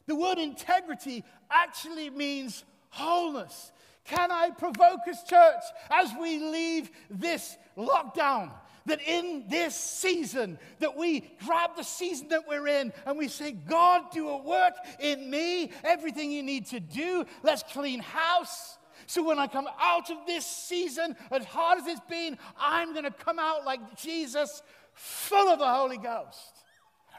[0.06, 3.72] the word integrity actually means wholeness.
[4.04, 8.52] Can I provoke us, church, as we leave this lockdown?
[8.86, 13.50] That in this season, that we grab the season that we're in and we say,
[13.50, 17.24] God, do a work in me, everything you need to do.
[17.42, 18.78] Let's clean house.
[19.08, 23.04] So when I come out of this season, as hard as it's been, I'm going
[23.04, 24.62] to come out like Jesus,
[24.94, 26.64] full of the Holy Ghost.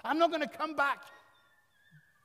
[0.07, 1.03] I'm not going to come back.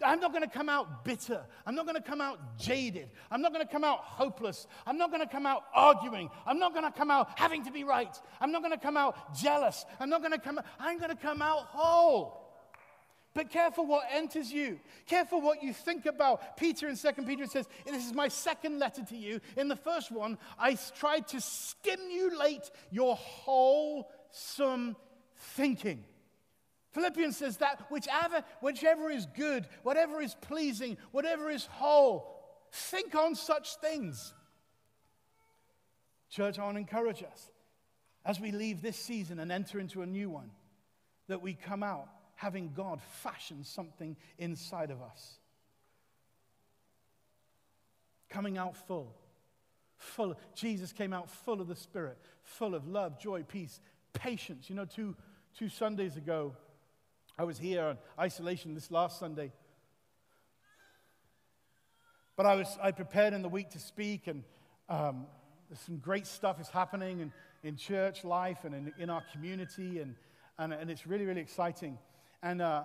[0.04, 1.42] I'm not going to come out bitter.
[1.66, 3.10] I'm not going to come out jaded.
[3.30, 4.66] I'm not going to come out hopeless.
[4.86, 6.30] I'm not going to come out arguing.
[6.46, 8.14] I'm not going to come out having to be right.
[8.40, 9.84] I'm not going to come out jealous.
[10.00, 12.38] I'm not going to come out, I'm going to come out whole.
[13.34, 14.78] But careful what enters you.
[15.06, 16.58] Careful what you think about.
[16.58, 19.40] Peter in 2 Peter says, This is my second letter to you.
[19.56, 24.96] In the first one, I tried to stimulate your wholesome
[25.36, 26.04] thinking.
[26.92, 32.38] Philippians says that whichever, whichever is good, whatever is pleasing, whatever is whole,
[32.70, 34.34] think on such things.
[36.30, 37.50] Church, I want to encourage us
[38.24, 40.50] as we leave this season and enter into a new one
[41.28, 45.38] that we come out having God fashion something inside of us.
[48.28, 49.14] Coming out full.
[49.96, 50.36] Full.
[50.54, 53.80] Jesus came out full of the Spirit, full of love, joy, peace,
[54.12, 54.68] patience.
[54.68, 55.14] You know, two,
[55.56, 56.56] two Sundays ago,
[57.38, 59.52] I was here on isolation this last Sunday.
[62.36, 64.44] But I, was, I prepared in the week to speak, and
[64.88, 65.26] um,
[65.86, 70.14] some great stuff is happening in, in church life and in, in our community, and,
[70.58, 71.98] and, and it's really, really exciting.
[72.42, 72.84] And uh,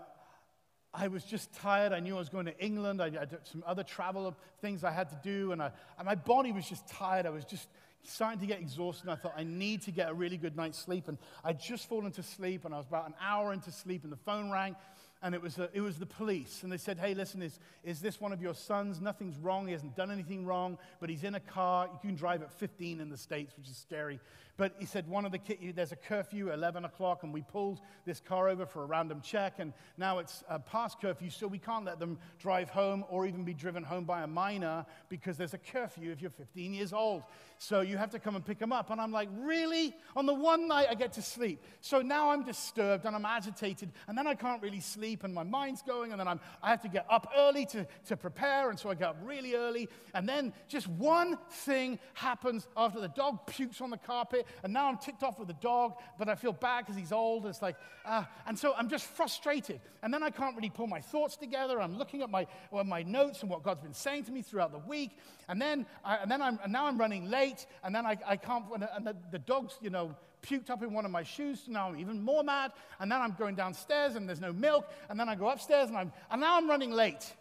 [0.93, 1.91] I was just tired.
[1.91, 3.01] I knew I was going to England.
[3.01, 6.15] I, I had some other travel things I had to do, and, I, and my
[6.15, 7.25] body was just tired.
[7.25, 7.67] I was just
[8.07, 10.79] starting to get exhausted, and I thought, I need to get a really good night's
[10.79, 11.07] sleep.
[11.07, 14.11] And I'd just fallen to sleep, and I was about an hour into sleep, and
[14.11, 14.75] the phone rang,
[15.21, 16.63] and it was, a, it was the police.
[16.63, 19.01] And they said, Hey, listen, is, is this one of your sons?
[19.01, 19.67] Nothing's wrong.
[19.67, 21.89] He hasn't done anything wrong, but he's in a car.
[21.91, 24.19] You can drive at 15 in the States, which is scary.
[24.57, 27.79] But he said, one of the kids, there's a curfew, 11 o'clock, and we pulled
[28.05, 31.59] this car over for a random check, and now it's uh, past curfew, so we
[31.59, 35.53] can't let them drive home or even be driven home by a minor because there's
[35.53, 37.21] a curfew if you're 15 years old.
[37.59, 38.89] So you have to come and pick them up.
[38.89, 39.95] And I'm like, really?
[40.15, 41.63] On the one night I get to sleep.
[41.81, 45.43] So now I'm disturbed and I'm agitated, and then I can't really sleep, and my
[45.43, 48.79] mind's going, and then I'm, I have to get up early to, to prepare, and
[48.79, 49.89] so I get up really early.
[50.13, 54.87] And then just one thing happens after the dog pukes on the carpet and now
[54.87, 57.45] I'm ticked off with the dog, but I feel bad because he's old.
[57.45, 59.79] It's like, uh, and so I'm just frustrated.
[60.03, 61.81] And then I can't really pull my thoughts together.
[61.81, 64.71] I'm looking at my, well, my notes and what God's been saying to me throughout
[64.71, 65.17] the week.
[65.47, 68.35] And then, I, and then I'm, and now I'm running late, and then I, I
[68.37, 71.63] can't, and the, the dog's, you know, puked up in one of my shoes.
[71.65, 72.71] So now I'm even more mad.
[72.99, 74.89] And then I'm going downstairs and there's no milk.
[75.09, 77.33] And then I go upstairs and, I'm, and now I'm running late.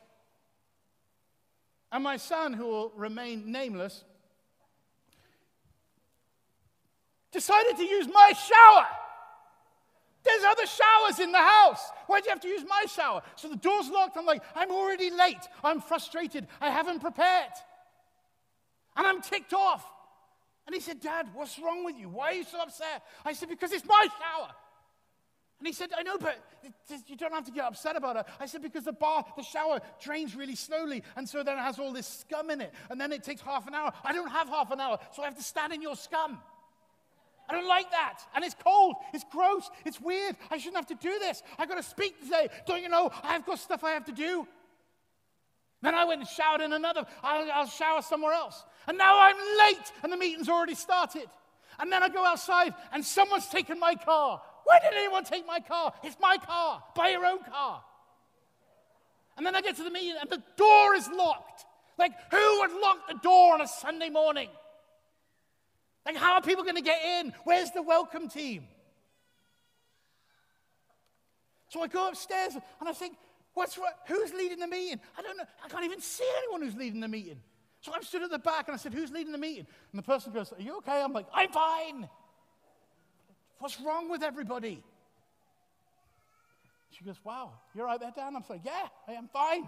[1.93, 4.05] And my son, who will remain nameless,
[7.33, 8.87] decided to use my shower.
[10.25, 11.81] There's other showers in the house.
[12.09, 13.23] Why do you have to use my shower?
[13.37, 14.17] So the door's locked.
[14.17, 15.47] I'm like, I'm already late.
[15.63, 16.49] I'm frustrated.
[16.61, 17.53] I haven't prepared.
[18.97, 19.85] And I'm ticked off.
[20.67, 22.09] And he said, Dad, what's wrong with you?
[22.09, 23.03] Why are you so upset?
[23.25, 24.51] I said, Because it's my shower.
[25.59, 26.39] And he said, I know, but
[27.07, 28.27] you don't have to get upset about it.
[28.39, 31.03] I said, because the bar, the shower drains really slowly.
[31.17, 32.75] And so then it has all this scum in it.
[32.91, 33.91] And then it takes half an hour.
[34.05, 36.39] I don't have half an hour, so I have to stand in your scum.
[37.49, 38.21] I don't like that.
[38.35, 38.97] And it's cold.
[39.15, 39.71] It's gross.
[39.87, 40.37] It's weird.
[40.51, 41.43] I shouldn't have to do this.
[41.59, 42.49] I've got to speak today.
[42.67, 43.11] Don't you know?
[43.23, 44.47] I've got stuff I have to do.
[45.83, 47.05] Then I went and showered in another.
[47.23, 48.65] I'll, I'll shower somewhere else.
[48.89, 51.27] And now I'm late and the meeting's already started.
[51.79, 54.41] And then I go outside and someone's taken my car.
[54.65, 55.93] Why did anyone take my car?
[56.03, 56.83] It's my car.
[56.95, 57.83] Buy your own car.
[59.37, 61.65] And then I get to the meeting and the door is locked.
[61.99, 64.49] Like, who would lock the door on a Sunday morning?
[66.05, 67.35] Like, how are people going to get in?
[67.45, 68.67] Where's the welcome team?
[71.69, 73.17] So I go upstairs and I think,
[73.57, 73.99] what's what?
[74.07, 75.01] Who's leading the meeting?
[75.19, 75.45] I don't know.
[75.65, 77.41] I can't even see anyone who's leading the meeting.
[77.81, 79.67] So I'm stood at the back and I said, Who's leading the meeting?
[79.93, 81.03] And the person goes, Are you okay?
[81.03, 82.09] I'm like, I'm fine.
[83.59, 84.85] What's wrong with everybody?
[86.91, 88.37] She goes, Wow, you're right there, Dan?
[88.37, 89.67] I'm like, Yeah, I am fine.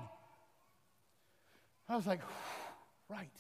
[1.89, 2.20] I was like,
[3.09, 3.30] Right,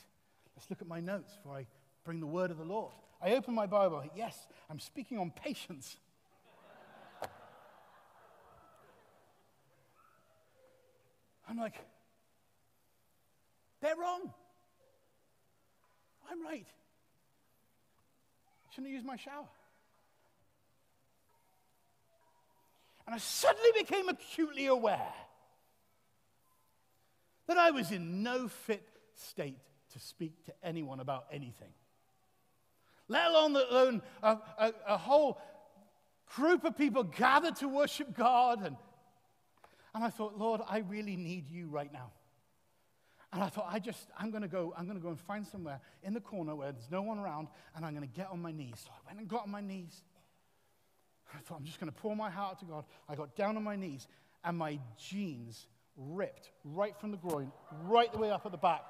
[0.56, 1.66] let's look at my notes before I
[2.04, 2.92] bring the word of the Lord.
[3.20, 4.02] I open my Bible.
[4.16, 5.98] Yes, I'm speaking on patience.
[11.48, 11.74] I'm like,
[13.80, 14.32] they're wrong.
[16.30, 16.66] I'm right.
[18.70, 19.48] Shouldn't have used my shower.
[23.06, 25.14] And I suddenly became acutely aware
[27.46, 29.56] that I was in no fit state
[29.94, 31.72] to speak to anyone about anything,
[33.08, 35.40] let alone, alone a, a, a whole
[36.36, 38.62] group of people gathered to worship God.
[38.62, 38.76] And,
[39.94, 42.12] and I thought, Lord, I really need you right now.
[43.32, 45.46] And I thought, I just, I'm going to go, I'm going to go and find
[45.46, 48.40] somewhere in the corner where there's no one around, and I'm going to get on
[48.40, 48.76] my knees.
[48.84, 50.02] So I went and got on my knees.
[51.34, 52.84] I thought, I'm just going to pour my heart out to God.
[53.06, 54.08] I got down on my knees,
[54.44, 55.66] and my jeans
[55.96, 58.82] ripped right from the groin, right the way up at the back.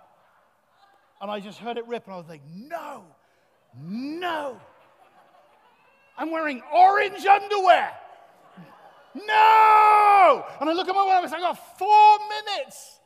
[1.21, 3.05] And I just heard it rip, and I was like, no,
[3.83, 4.61] no.
[6.17, 7.91] I'm wearing orange underwear.
[9.27, 10.45] No!
[10.61, 12.99] And I look at my watch, I've got four minutes.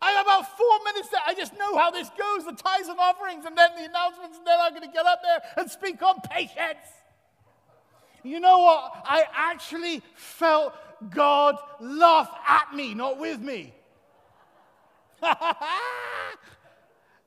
[0.00, 1.20] I have about four minutes there.
[1.26, 4.46] I just know how this goes the tithes and offerings, and then the announcements, and
[4.46, 6.86] then I'm going to get up there and speak on patience.
[8.22, 9.02] You know what?
[9.04, 10.74] I actually felt
[11.10, 13.74] God laugh at me, not with me.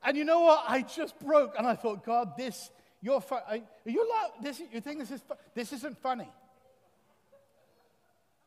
[0.03, 0.63] and you know what?
[0.67, 2.69] I just broke, and I thought, God, this,
[3.01, 6.29] you're, fu- are you la- this, you think this is, fu- this isn't funny?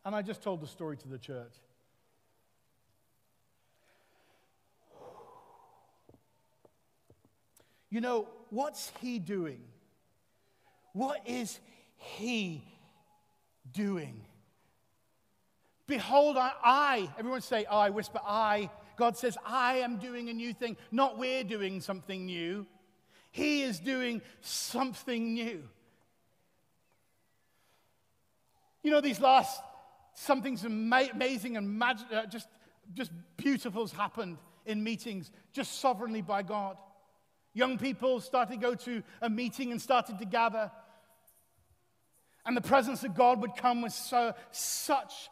[0.04, 1.54] And I just told the story to the church.
[7.90, 9.60] You know, what's he doing?
[10.92, 11.58] What is
[11.96, 12.62] he
[13.72, 14.22] doing?
[15.86, 18.70] Behold, I, I, everyone say I, whisper I.
[18.96, 22.66] God says, I am doing a new thing, not we're doing something new.
[23.32, 25.64] He is doing something new.
[28.82, 29.60] You know, these last,
[30.20, 32.48] something's amazing and magic, uh, just,
[32.94, 36.76] just beautiful's happened in meetings, just sovereignly by God.
[37.54, 40.70] Young people started to go to a meeting and started to gather.
[42.44, 45.30] And the presence of God would come with so, such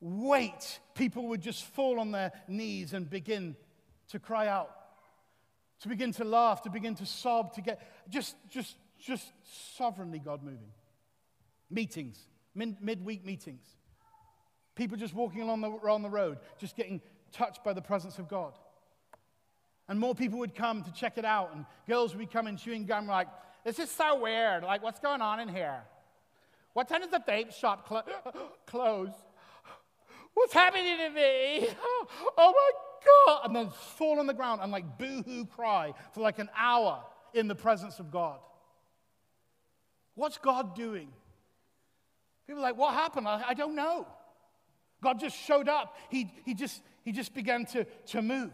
[0.00, 3.56] weight, people would just fall on their knees and begin
[4.10, 4.70] to cry out,
[5.80, 9.32] to begin to laugh, to begin to sob, to get just, just, just
[9.76, 10.70] sovereignly God moving.
[11.70, 12.18] Meetings,
[12.54, 13.77] mid- midweek meetings.
[14.78, 15.70] People just walking along the,
[16.02, 17.00] the road, just getting
[17.32, 18.52] touched by the presence of God.
[19.88, 22.86] And more people would come to check it out, and girls would be coming chewing
[22.86, 23.26] gum like,
[23.64, 24.62] this is so weird.
[24.62, 25.82] Like, what's going on in here?
[26.74, 28.06] What time does the vape shop cl-
[28.66, 29.10] close?
[30.34, 31.68] What's happening to me?
[32.38, 32.70] Oh my
[33.26, 33.46] God.
[33.46, 37.02] And then fall on the ground and like boo hoo cry for like an hour
[37.34, 38.38] in the presence of God.
[40.14, 41.08] What's God doing?
[42.46, 43.26] People are like, what happened?
[43.26, 44.06] I, I don't know.
[45.02, 45.96] God just showed up.
[46.10, 48.52] He, he, just, he just began to, to move.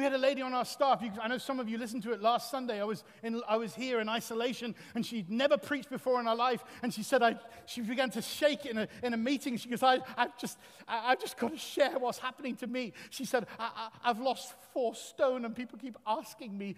[0.00, 1.04] We had a lady on our staff.
[1.20, 2.80] I know some of you listened to it last Sunday.
[2.80, 6.34] I was, in, I was here in isolation, and she'd never preached before in her
[6.34, 6.64] life.
[6.82, 7.36] And she said, I,
[7.66, 9.58] she began to shake in a, in a meeting.
[9.58, 10.56] She goes, I, I've, just,
[10.88, 12.94] I, have just got to share what's happening to me.
[13.10, 16.76] She said, I, I, I've lost four stone, and people keep asking me,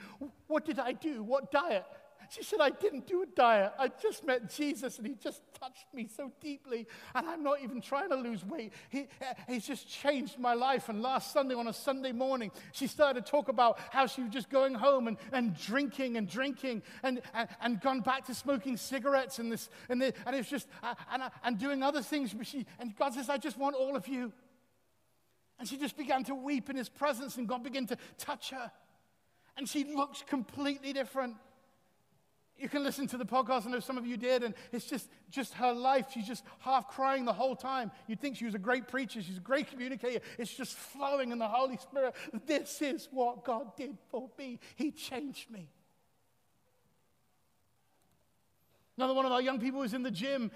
[0.49, 1.23] What did I do?
[1.23, 1.85] What diet?
[2.33, 3.75] She said, I didn't do a diet.
[3.79, 6.87] I just met Jesus and he just touched me so deeply.
[7.15, 8.73] And I'm not even trying to lose weight.
[8.89, 10.89] He, eh, he's just changed my life.
[10.89, 14.31] And last Sunday, on a Sunday morning, she started to talk about how she was
[14.31, 18.79] just going home and, and drinking and drinking and, and, and gone back to smoking
[18.79, 22.33] cigarettes and this and, this, and it's just uh, and, uh, and doing other things.
[22.33, 24.33] But she, and God says, I just want all of you.
[25.59, 28.73] And she just began to weep in his presence, and God began to touch her.
[29.59, 31.37] And she looks completely different.
[32.63, 33.67] You can listen to the podcast.
[33.67, 36.07] I know some of you did, and it's just, just her life.
[36.15, 37.91] She's just half crying the whole time.
[38.07, 39.21] You'd think she was a great preacher.
[39.21, 40.21] She's a great communicator.
[40.39, 42.15] It's just flowing in the Holy Spirit.
[42.47, 44.61] This is what God did for me.
[44.77, 45.71] He changed me.
[48.97, 50.53] Another one of our young people was in the gym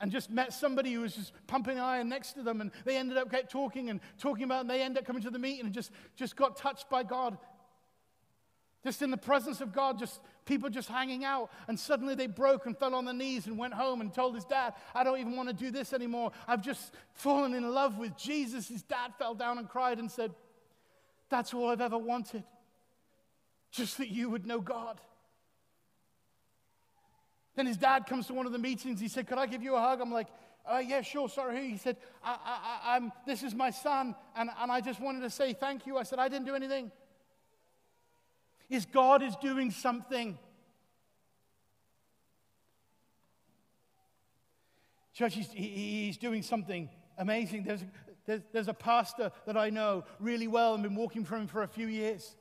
[0.00, 3.16] and just met somebody who was just pumping iron next to them, and they ended
[3.16, 5.92] up talking and talking about, and they ended up coming to the meeting and just,
[6.16, 7.38] just got touched by God.
[8.82, 11.50] Just in the presence of God, just people just hanging out.
[11.68, 14.44] And suddenly they broke and fell on their knees and went home and told his
[14.44, 16.32] dad, I don't even want to do this anymore.
[16.46, 18.68] I've just fallen in love with Jesus.
[18.68, 20.32] His dad fell down and cried and said,
[21.30, 22.44] That's all I've ever wanted.
[23.70, 25.00] Just that you would know God.
[27.56, 29.00] Then his dad comes to one of the meetings.
[29.00, 30.00] He said, Could I give you a hug?
[30.00, 30.28] I'm like,
[30.66, 31.68] uh, yeah, sure, sorry.
[31.70, 33.12] He said, "I—I—I'm.
[33.26, 35.98] This is my son, and, and I just wanted to say thank you.
[35.98, 36.90] I said, I didn't do anything.
[38.68, 40.38] Is God is doing something.
[45.12, 46.88] Church, he's, he's doing something
[47.18, 47.64] amazing.
[47.64, 47.84] There's,
[48.26, 51.62] there's, there's a pastor that I know really well and been walking for him for
[51.62, 52.34] a few years.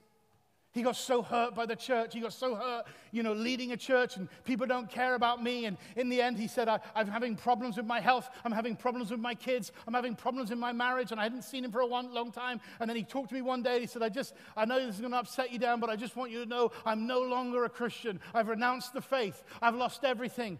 [0.73, 2.15] He got so hurt by the church.
[2.15, 5.65] He got so hurt, you know, leading a church and people don't care about me.
[5.65, 8.27] And in the end, he said, I, am having problems with my health.
[8.43, 9.71] I'm having problems with my kids.
[9.87, 11.11] I'm having problems in my marriage.
[11.11, 12.59] And I hadn't seen him for a one, long time.
[12.79, 13.81] And then he talked to me one day.
[13.81, 15.95] He said, I just, I know this is going to upset you Dan, but I
[15.95, 18.19] just want you to know I'm no longer a Christian.
[18.33, 19.43] I've renounced the faith.
[19.61, 20.57] I've lost everything.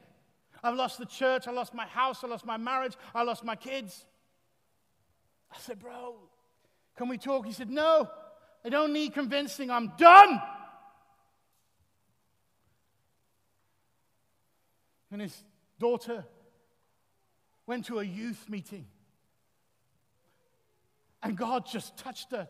[0.64, 1.48] I've lost the church.
[1.48, 2.24] I lost my house.
[2.24, 2.94] I lost my marriage.
[3.16, 4.06] I lost my kids.
[5.52, 6.18] I said, Bro,
[6.98, 7.48] can we talk?
[7.48, 8.12] He said, No.
[8.66, 9.70] I don't need convincing.
[9.70, 10.42] I'm done.
[15.12, 15.44] And his
[15.80, 16.26] daughter
[17.68, 18.88] went to a youth meeting.
[21.22, 22.48] And God just touched her.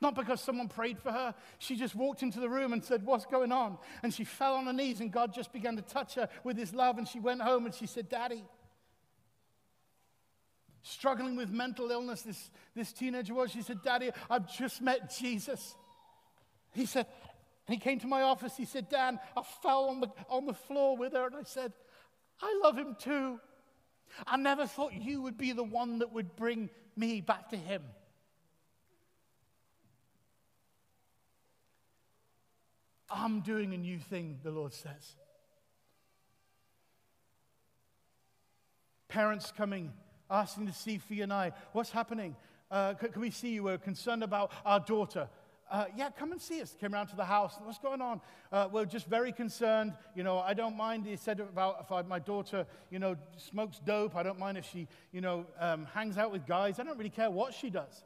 [0.00, 1.34] Not because someone prayed for her.
[1.58, 3.78] She just walked into the room and said, What's going on?
[4.02, 6.74] And she fell on her knees, and God just began to touch her with his
[6.74, 6.98] love.
[6.98, 8.44] And she went home and she said, Daddy,
[10.82, 13.50] struggling with mental illness, this, this teenager was.
[13.50, 15.74] She said, Daddy, I've just met Jesus.
[16.72, 17.06] He said,
[17.66, 18.56] and he came to my office.
[18.56, 21.26] He said, Dan, I fell on the, on the floor with her.
[21.26, 21.72] And I said,
[22.40, 23.38] I love him too.
[24.26, 27.82] I never thought you would be the one that would bring me back to him.
[33.08, 35.16] I'm doing a new thing, the Lord says.
[39.08, 39.92] Parents coming
[40.32, 42.34] asking to see Fee and I, what's happening?
[42.70, 43.64] Uh, can, can, we see you?
[43.64, 45.28] We're concerned about our daughter.
[45.70, 46.74] Uh, yeah, come and see us.
[46.80, 47.54] Came around to the house.
[47.62, 48.20] What's going on?
[48.50, 49.92] Uh, we're just very concerned.
[50.16, 51.06] You know, I don't mind.
[51.06, 54.16] He said about if I, my daughter, you know, smokes dope.
[54.16, 56.80] I don't mind if she, you know, um, hangs out with guys.
[56.80, 58.04] I don't really care what she does.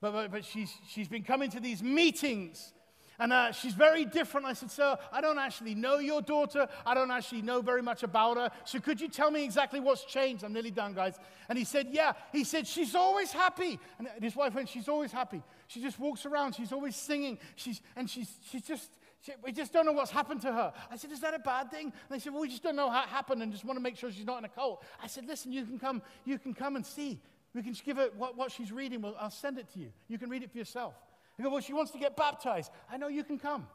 [0.00, 2.73] But, but, but she's, she's been coming to these meetings
[3.18, 4.46] and uh, she's very different.
[4.46, 6.66] I said, Sir, I don't actually know your daughter.
[6.84, 8.50] I don't actually know very much about her.
[8.64, 10.44] So could you tell me exactly what's changed?
[10.44, 11.18] I'm nearly done, guys.
[11.48, 12.12] And he said, Yeah.
[12.32, 13.78] He said, She's always happy.
[13.98, 15.42] And his wife went, She's always happy.
[15.68, 16.54] She just walks around.
[16.54, 17.38] She's always singing.
[17.56, 18.90] She's, and she's, she's just,
[19.20, 20.72] she, we just don't know what's happened to her.
[20.90, 21.86] I said, Is that a bad thing?
[21.86, 23.82] And they said, Well, we just don't know how it happened and just want to
[23.82, 24.84] make sure she's not in a cult.
[25.02, 27.20] I said, Listen, you can come, you can come and see.
[27.54, 29.00] We can give her what, what she's reading.
[29.00, 29.92] Well, I'll send it to you.
[30.08, 30.94] You can read it for yourself.
[31.42, 32.70] Go, well, she wants to get baptized.
[32.90, 33.66] I know you can come.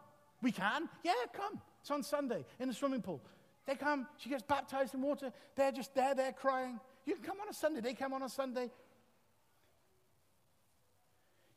[0.42, 0.88] We can?
[1.04, 1.62] Yeah, come.
[1.82, 3.22] It's on Sunday in the swimming pool.
[3.66, 5.32] They come, she gets baptized in water.
[5.56, 6.80] They're just there, they're crying.
[7.06, 7.82] You can come on a Sunday.
[7.82, 8.72] They come on a Sunday.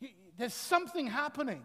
[0.00, 1.62] You, there's something happening.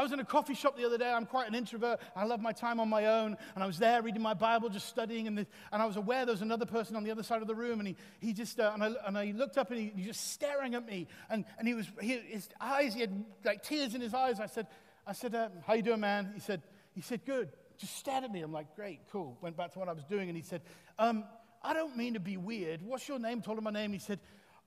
[0.00, 1.12] I was in a coffee shop the other day.
[1.12, 2.00] I'm quite an introvert.
[2.16, 3.36] I love my time on my own.
[3.54, 5.26] And I was there reading my Bible, just studying.
[5.26, 7.48] And, the, and I was aware there was another person on the other side of
[7.48, 7.80] the room.
[7.80, 10.16] And he, he just, uh, and, I, and I looked up and he, he was
[10.16, 11.06] just staring at me.
[11.28, 14.40] And, and he was, he, his eyes, he had like tears in his eyes.
[14.40, 14.68] I said,
[15.06, 16.30] I said, uh, how you doing, man?
[16.32, 16.62] He said,
[16.94, 17.50] he said, good.
[17.76, 18.40] Just stared at me.
[18.40, 19.36] I'm like, great, cool.
[19.42, 20.30] Went back to what I was doing.
[20.30, 20.62] And he said,
[20.98, 21.24] um,
[21.62, 22.80] I don't mean to be weird.
[22.80, 23.42] What's your name?
[23.42, 23.92] Told him my name.
[23.92, 24.18] He said,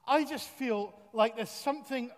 [0.08, 2.12] I just feel like there's something,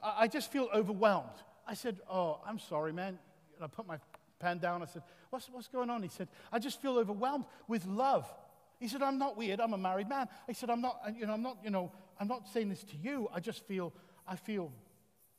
[0.00, 1.30] I just feel overwhelmed.
[1.70, 3.18] I said, Oh, I'm sorry, man.
[3.54, 3.98] And I put my
[4.40, 4.82] pen down.
[4.82, 6.02] I said, what's, what's going on?
[6.02, 8.26] He said, I just feel overwhelmed with love.
[8.80, 9.60] He said, I'm not weird.
[9.60, 10.26] I'm a married man.
[10.48, 12.82] I said, I'm not, uh, you know, I'm not, you know, I'm not saying this
[12.84, 13.28] to you.
[13.32, 13.92] I just feel,
[14.26, 14.72] I feel,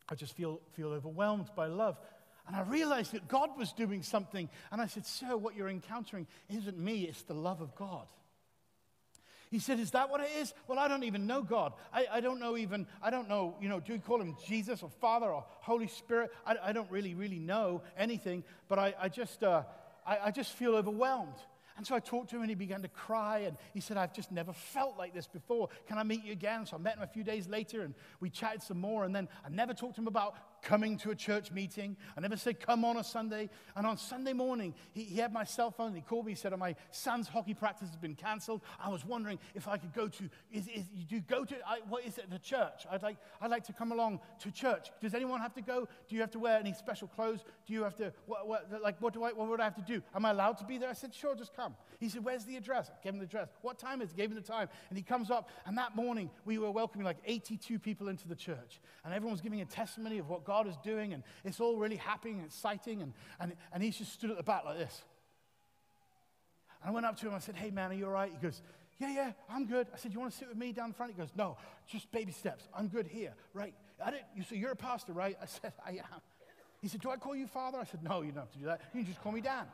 [0.08, 2.00] I just feel, feel overwhelmed by love.
[2.48, 4.48] And I realized that God was doing something.
[4.72, 8.08] And I said, Sir, what you're encountering isn't me, it's the love of God.
[9.52, 10.54] He said, Is that what it is?
[10.68, 11.74] Well, I don't even know God.
[11.94, 14.82] I, I don't know even, I don't know, you know, do we call him Jesus
[14.82, 16.32] or Father or Holy Spirit?
[16.48, 19.64] I, I don't really, really know anything, but I, I just, uh,
[20.08, 21.36] I, I just feel overwhelmed.
[21.78, 23.40] And so I talked to him and he began to cry.
[23.40, 25.70] And he said, I've just never felt like this before.
[25.88, 26.66] Can I meet you again?
[26.66, 29.04] So I met him a few days later and we chatted some more.
[29.04, 31.98] And then I never talked to him about coming to a church meeting.
[32.18, 33.50] I never said come on a Sunday.
[33.76, 36.32] And on Sunday morning, he, he had my cell phone he called me.
[36.34, 38.62] He said, oh, My son's hockey practice has been canceled.
[38.80, 41.80] I was wondering if I could go to, is, is, do you go to, I,
[41.88, 42.86] what is it, the church?
[42.90, 44.90] I'd like, I'd like to come along to church.
[45.02, 45.88] Does anyone have to go?
[46.08, 47.44] Do you have to wear any special clothes?
[47.66, 49.82] Do you have to, what, what, like, what, do I, what would I have to
[49.82, 50.02] do?
[50.16, 50.90] Am I allowed to be there?
[50.90, 51.76] I said, Sure, just come.
[52.00, 52.90] He said, Where's the address?
[52.90, 53.50] I gave him the address.
[53.62, 54.14] What time is it?
[54.16, 54.70] I gave him the time.
[54.90, 58.36] And he comes up, and that morning we were welcoming like 82 people into the
[58.36, 58.80] church.
[59.04, 61.96] And everyone was giving a testimony of what God is doing, and it's all really
[61.96, 63.02] happy and exciting.
[63.02, 65.02] And, and, and he just stood at the back like this.
[66.82, 68.32] And I went up to him, and I said, Hey, man, are you all right?
[68.32, 68.62] He goes,
[69.00, 69.88] Yeah, yeah, I'm good.
[69.94, 71.12] I said, You want to sit with me down the front?
[71.12, 72.68] He goes, No, just baby steps.
[72.76, 73.74] I'm good here, right?
[74.04, 75.38] I didn't, you say, You're a pastor, right?
[75.42, 76.22] I said, I am.
[76.82, 77.78] He said, Do I call you father?
[77.80, 78.82] I said, No, you don't have to do that.
[78.94, 79.66] You can just call me Dan.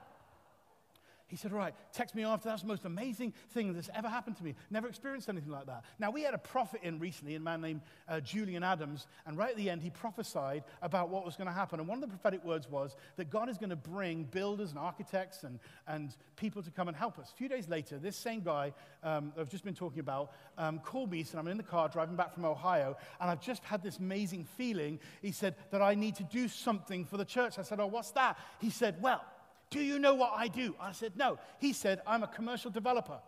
[1.28, 2.50] He said, All right, text me after.
[2.50, 4.56] That's the most amazing thing that's ever happened to me.
[4.70, 5.84] Never experienced anything like that.
[6.00, 9.52] Now, we had a prophet in recently, a man named uh, Julian Adams, and right
[9.52, 11.80] at the end, he prophesied about what was going to happen.
[11.80, 14.80] And one of the prophetic words was that God is going to bring builders and
[14.80, 17.32] architects and, and people to come and help us.
[17.32, 18.74] A few days later, this same guy
[19.04, 21.24] um, I've just been talking about um, called me.
[21.24, 24.46] Said, I'm in the car driving back from Ohio, and I've just had this amazing
[24.46, 25.00] feeling.
[25.22, 27.60] He said, that I need to do something for the church.
[27.60, 28.38] I said, Oh, what's that?
[28.60, 29.24] He said, Well,
[29.70, 30.76] do you know what I do?
[30.80, 31.40] I said, No.
[31.60, 33.20] He said, I'm a commercial developer.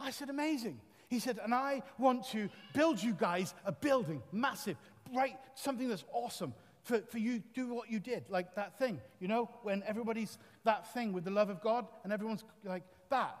[0.00, 0.80] I said, Amazing.
[1.08, 4.76] He said, And I want to build you guys a building, massive,
[5.14, 5.36] right?
[5.54, 9.48] Something that's awesome for, for you do what you did, like that thing, you know,
[9.62, 13.36] when everybody's that thing with the love of God and everyone's like that.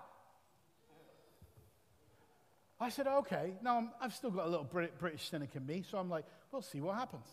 [2.78, 3.54] I said, okay.
[3.62, 6.62] Now, i have still got a little British cynic in me, so I'm like, we'll
[6.62, 7.26] see what happens.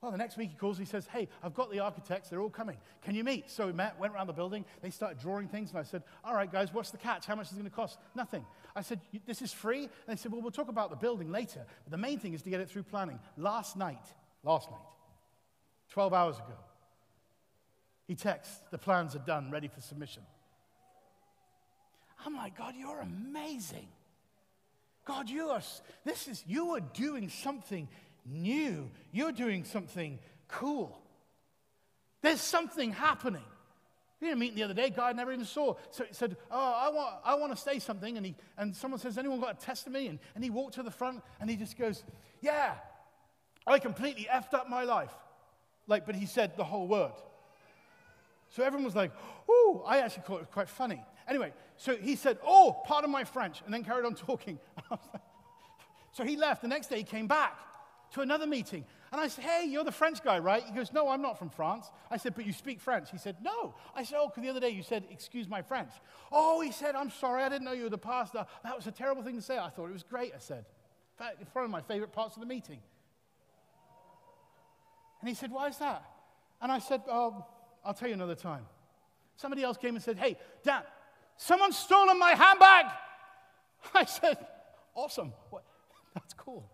[0.00, 2.40] Well, the next week he calls, me, he says, Hey, I've got the architects, they're
[2.40, 2.78] all coming.
[3.02, 3.50] Can you meet?
[3.50, 6.34] So we met, went around the building, they started drawing things, and I said, All
[6.34, 7.26] right, guys, what's the catch?
[7.26, 7.98] How much is it going to cost?
[8.14, 8.46] Nothing.
[8.74, 9.82] I said, This is free?
[9.82, 11.66] And they said, Well, we'll talk about the building later.
[11.84, 13.18] But the main thing is to get it through planning.
[13.36, 14.04] Last night,
[14.42, 14.80] last night,
[15.90, 16.56] 12 hours ago,
[18.06, 20.22] he texts, The plans are done, ready for submission.
[22.24, 23.88] I'm like, God, you're amazing.
[25.06, 25.62] God, you are,
[26.04, 27.88] this is, you are doing something
[28.24, 28.90] new.
[29.12, 30.18] You're doing something
[30.48, 31.00] cool.
[32.22, 33.44] There's something happening.
[34.20, 35.76] We had a meeting the other day, guy I never even saw.
[35.90, 38.18] So he said, Oh, I want, I want to say something.
[38.18, 40.08] And, he, and someone says, Anyone got a testimony?
[40.08, 42.04] And, and he walked to the front and he just goes,
[42.42, 42.74] Yeah,
[43.66, 45.12] I completely effed up my life.
[45.86, 47.12] Like, but he said the whole word.
[48.50, 49.12] So everyone was like,
[49.48, 51.02] Oh, I actually thought it was quite funny.
[51.26, 54.58] Anyway, so he said, Oh, pardon my French, and then carried on talking.
[56.12, 56.60] so he left.
[56.60, 57.56] The next day he came back
[58.12, 58.84] to another meeting.
[59.12, 60.62] And I said, Hey, you're the French guy, right?
[60.64, 61.90] He goes, No, I'm not from France.
[62.10, 63.10] I said, But you speak French.
[63.10, 63.74] He said, No.
[63.94, 65.90] I said, Oh, because the other day you said, Excuse my French.
[66.30, 67.42] Oh, he said, I'm sorry.
[67.42, 68.46] I didn't know you were the pastor.
[68.64, 69.58] That was a terrible thing to say.
[69.58, 70.64] I thought it was great, I said.
[71.18, 72.80] In fact, it's one of my favorite parts of the meeting.
[75.20, 76.04] And he said, Why is that?
[76.60, 77.46] And I said, Oh,
[77.84, 78.66] I'll tell you another time.
[79.36, 80.82] Somebody else came and said, Hey, Dan,
[81.36, 82.86] someone's stolen my handbag.
[83.94, 84.36] I said,
[84.94, 85.32] Awesome.
[85.50, 85.64] What?
[86.14, 86.68] That's cool.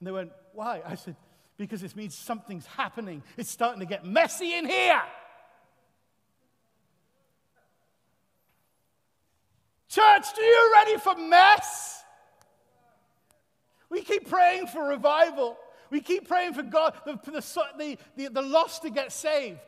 [0.00, 0.82] And they went, Why?
[0.84, 1.14] I said,
[1.56, 3.22] Because this means something's happening.
[3.36, 5.00] It's starting to get messy in here.
[9.88, 12.02] Church, are you ready for mess?
[13.90, 15.56] We keep praying for revival.
[15.90, 17.44] We keep praying for God, for the,
[17.76, 19.58] the, the, the lost to get saved.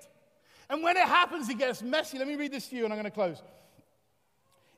[0.71, 2.19] And when it happens, it gets messy.
[2.19, 3.43] Let me read this to you and I'm going to close.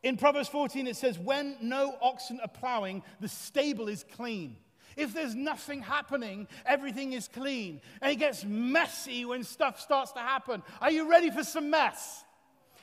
[0.02, 4.56] In Proverbs 14, it says, When no oxen are plowing, the stable is clean.
[4.96, 7.80] If there's nothing happening, everything is clean.
[8.00, 10.62] And it gets messy when stuff starts to happen.
[10.80, 12.24] Are you ready for some mess?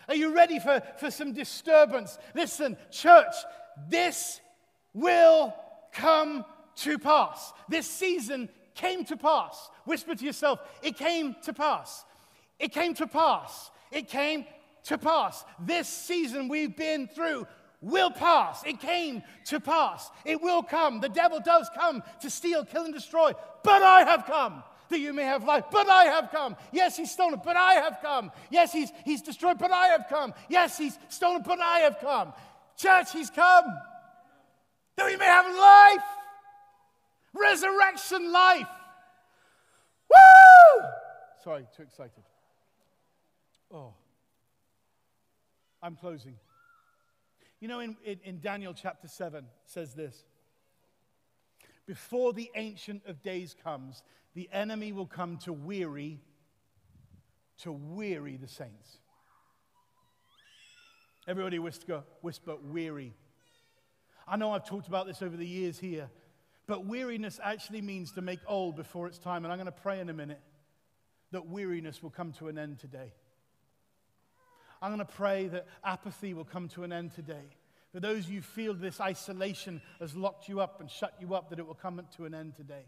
[0.08, 2.18] Are you ready for, for some disturbance?
[2.36, 3.34] Listen, church,
[3.90, 4.42] this
[4.94, 5.54] will
[5.94, 6.46] come
[6.78, 7.54] to pass.
[7.70, 9.70] This season came to pass.
[9.86, 12.06] Whisper to yourself, it came to pass.
[12.60, 13.72] It came to pass.
[13.92, 14.46] It came
[14.86, 15.44] to pass.
[15.60, 17.48] This season we've been through
[17.82, 18.64] will pass.
[18.64, 20.10] It came to pass.
[20.24, 21.02] It will come.
[21.02, 23.34] The devil does come to steal, kill, and destroy.
[23.64, 25.66] But I have come that you may have life.
[25.72, 26.56] But I have come.
[26.72, 28.32] Yes, he's stolen, but I have come.
[28.52, 30.34] Yes, he's, he's destroyed, but I have come.
[30.50, 32.34] Yes, he's stolen, but I have come.
[32.78, 33.66] Church, he's come
[34.98, 36.06] that we may have life.
[37.34, 38.68] Resurrection life.
[40.10, 40.86] Woo!
[41.44, 42.24] Sorry, too excited.
[43.74, 43.94] Oh.
[45.82, 46.36] I'm closing.
[47.62, 50.26] You know, in, in, in Daniel chapter 7 says this
[51.86, 54.04] Before the Ancient of Days comes,
[54.34, 56.20] the enemy will come to weary,
[57.60, 58.98] to weary the saints.
[61.28, 63.14] Everybody whisper, whisper weary.
[64.28, 66.10] I know I've talked about this over the years here,
[66.66, 69.44] But weariness actually means to make old before it's time.
[69.46, 70.42] And I'm going to pray in a minute
[71.32, 73.14] that weariness will come to an end today.
[74.82, 77.56] I'm going to pray that apathy will come to an end today.
[77.92, 81.36] For those of you who feel this isolation has locked you up and shut you
[81.36, 82.86] up, that it will come to an end today.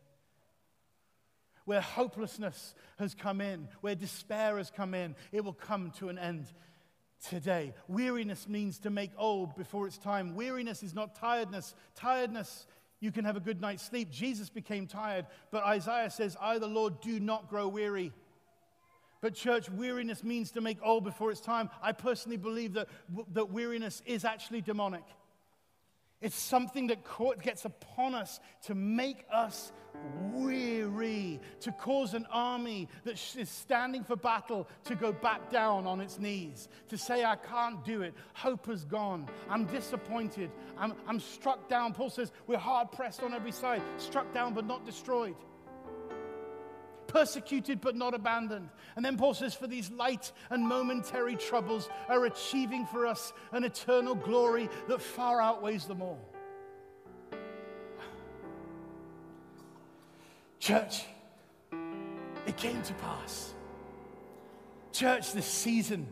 [1.65, 6.17] Where hopelessness has come in, where despair has come in, it will come to an
[6.17, 6.45] end
[7.29, 7.73] today.
[7.87, 10.35] Weariness means to make old before it's time.
[10.35, 11.75] Weariness is not tiredness.
[11.95, 12.65] Tiredness,
[12.99, 14.09] you can have a good night's sleep.
[14.09, 18.13] Jesus became tired, but Isaiah says, I, the Lord, do not grow weary.
[19.23, 21.69] But, church, weariness means to make old before it's time.
[21.81, 22.89] I personally believe that,
[23.31, 25.05] that weariness is actually demonic.
[26.19, 27.05] It's something that
[27.41, 29.71] gets upon us to make us
[30.33, 36.01] weary, to cause an army that is standing for battle to go back down on
[36.01, 38.13] its knees, to say, I can't do it.
[38.33, 39.29] Hope has gone.
[39.49, 40.51] I'm disappointed.
[40.77, 41.93] I'm, I'm struck down.
[41.93, 45.35] Paul says, We're hard pressed on every side, struck down but not destroyed
[47.13, 48.69] persecuted but not abandoned.
[48.95, 53.63] And then Paul says, For these light and momentary troubles are achieving for us an
[53.63, 56.19] eternal glory that far outweighs them all.
[60.59, 61.03] Church,
[62.47, 63.53] it came to pass.
[64.91, 66.07] Church, this season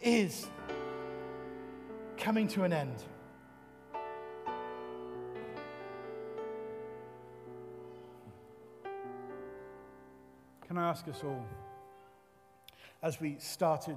[0.00, 0.46] is
[2.16, 3.02] coming to an end.
[10.76, 11.42] Can I ask us all,
[13.02, 13.96] as we started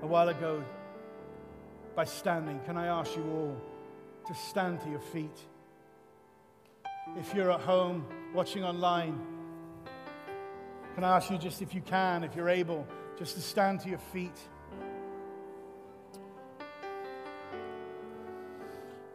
[0.00, 0.64] a while ago
[1.94, 3.60] by standing, can I ask you all
[4.26, 5.38] to stand to your feet?
[7.18, 9.20] If you're at home watching online,
[10.94, 12.86] can I ask you just if you can, if you're able,
[13.18, 14.40] just to stand to your feet?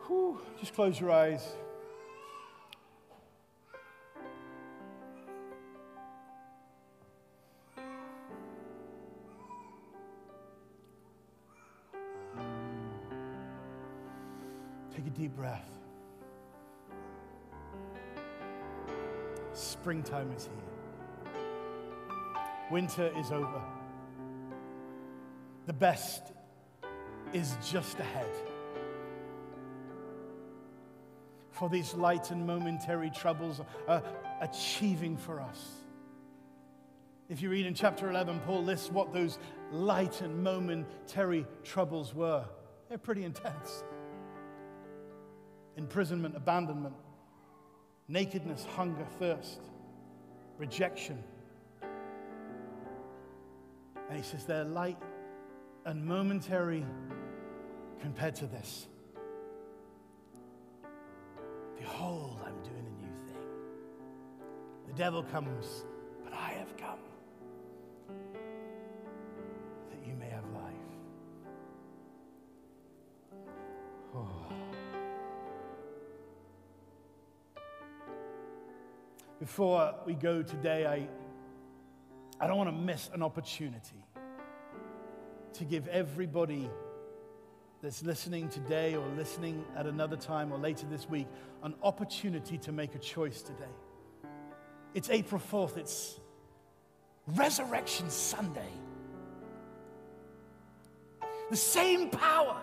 [0.06, 1.44] Whew, just close your eyes.
[15.18, 15.70] Deep breath.
[19.54, 21.34] Springtime is here.
[22.72, 23.62] Winter is over.
[25.66, 26.34] The best
[27.34, 28.30] is just ahead.
[31.52, 34.04] For these light and momentary troubles are
[34.42, 35.72] achieving for us.
[37.30, 39.40] If you read in chapter 11, Paul lists what those
[39.72, 42.46] light and momentary troubles were.
[42.90, 43.84] They're pretty intense
[45.78, 46.96] imprisonment, abandonment,
[48.08, 49.62] nakedness, hunger, thirst,
[50.58, 51.24] rejection.
[54.10, 54.98] And he says they're light
[55.86, 56.86] and momentary
[58.00, 58.88] compared to this.
[61.78, 63.48] Behold, I'm doing a new thing.
[64.88, 65.86] The devil comes,
[66.24, 67.00] but I have come
[69.90, 70.74] that you may have life.
[74.16, 74.55] Oh.
[79.40, 81.08] Before we go today, I,
[82.44, 84.06] I don't want to miss an opportunity
[85.54, 86.70] to give everybody
[87.82, 91.28] that's listening today or listening at another time or later this week
[91.64, 93.72] an opportunity to make a choice today.
[94.94, 96.18] It's April 4th, it's
[97.28, 98.72] Resurrection Sunday.
[101.50, 102.62] The same power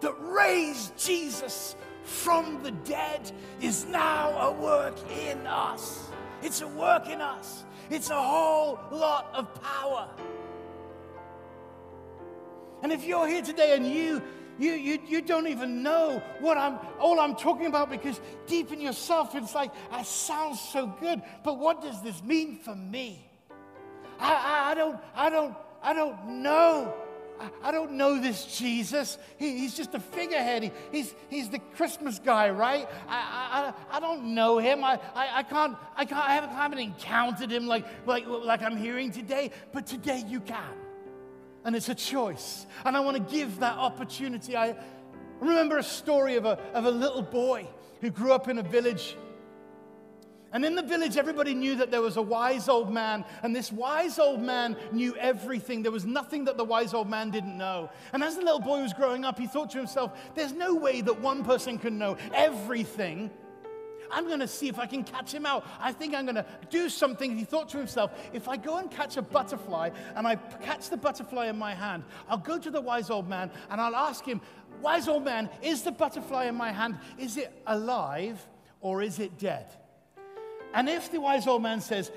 [0.00, 1.74] that raised Jesus
[2.04, 3.30] from the dead
[3.60, 6.08] is now a work in us.
[6.42, 7.64] It's a work in us.
[7.90, 10.08] It's a whole lot of power.
[12.82, 14.22] And if you're here today and you
[14.60, 18.80] you, you, you don't even know what I'm all I'm talking about because deep in
[18.80, 23.24] yourself it's like that sounds so good, but what does this mean for me?
[24.18, 26.92] I, I, I don't I don't I don't know
[27.62, 29.18] I, don't know this Jesus.
[29.36, 30.64] He, he's just a figurehead.
[30.64, 32.88] He, he's, he's the Christmas guy, right?
[33.08, 34.82] I, I, I don't know him.
[34.84, 38.62] I, I, I, can't, I, can't, I haven't, I haven't encountered him like, like, like
[38.62, 40.74] I'm hearing today, but today you can.
[41.64, 42.66] And it's a choice.
[42.84, 44.56] And I want to give that opportunity.
[44.56, 44.76] I
[45.40, 47.68] remember a story of a, of a little boy
[48.00, 49.16] who grew up in a village
[50.52, 53.72] and in the village, everybody knew that there was a wise old man, and this
[53.72, 55.82] wise old man knew everything.
[55.82, 57.90] There was nothing that the wise old man didn't know.
[58.12, 61.00] And as the little boy was growing up, he thought to himself, there's no way
[61.02, 63.30] that one person can know everything.
[64.10, 65.66] I'm going to see if I can catch him out.
[65.78, 67.36] I think I'm going to do something.
[67.36, 70.96] He thought to himself, if I go and catch a butterfly and I catch the
[70.96, 74.40] butterfly in my hand, I'll go to the wise old man and I'll ask him,
[74.80, 78.38] Wise old man, is the butterfly in my hand, is it alive?
[78.80, 79.66] or is it dead?
[80.74, 82.10] And if the wise old man says,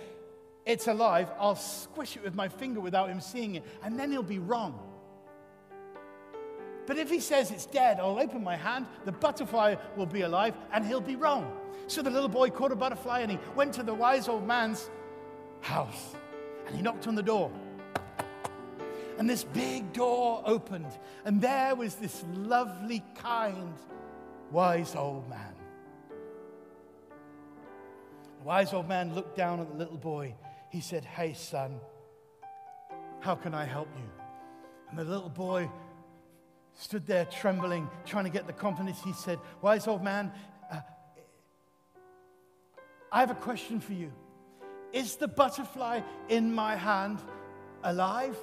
[0.66, 4.24] It's alive, I'll squish it with my finger without him seeing it, and then he'll
[4.24, 4.80] be wrong.
[6.88, 10.56] But if he says it's dead, I'll open my hand, the butterfly will be alive,
[10.74, 11.58] and he'll be wrong.
[11.88, 14.90] So the little boy caught a butterfly and he went to the wise old man's
[15.60, 16.16] house
[16.66, 17.52] and he knocked on the door.
[19.18, 20.92] And this big door opened,
[21.26, 23.74] and there was this lovely, kind,
[24.52, 25.54] wise old man.
[28.44, 30.36] Wise old man looked down at the little boy.
[30.70, 31.80] He said, Hey, son,
[33.20, 34.10] how can I help you?
[34.90, 35.70] And the little boy
[36.74, 39.02] stood there trembling, trying to get the confidence.
[39.04, 40.32] He said, Wise old man,
[40.72, 40.82] uh,
[43.12, 44.12] I have a question for you.
[44.92, 47.20] Is the butterfly in my hand
[47.84, 48.38] alive?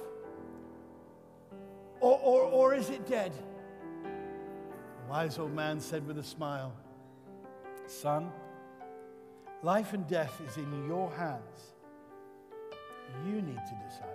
[1.99, 3.33] Or, or, or is it dead?
[4.03, 6.73] The wise old man said with a smile,
[7.87, 8.31] Son,
[9.61, 11.73] life and death is in your hands.
[13.25, 14.07] You need to decide.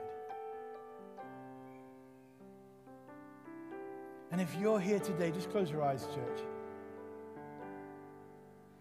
[4.32, 6.40] And if you're here today, just close your eyes, church.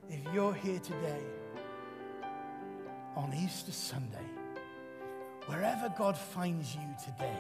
[0.10, 1.22] If you're here today
[3.16, 4.26] on Easter Sunday,
[5.46, 7.38] wherever God finds you today,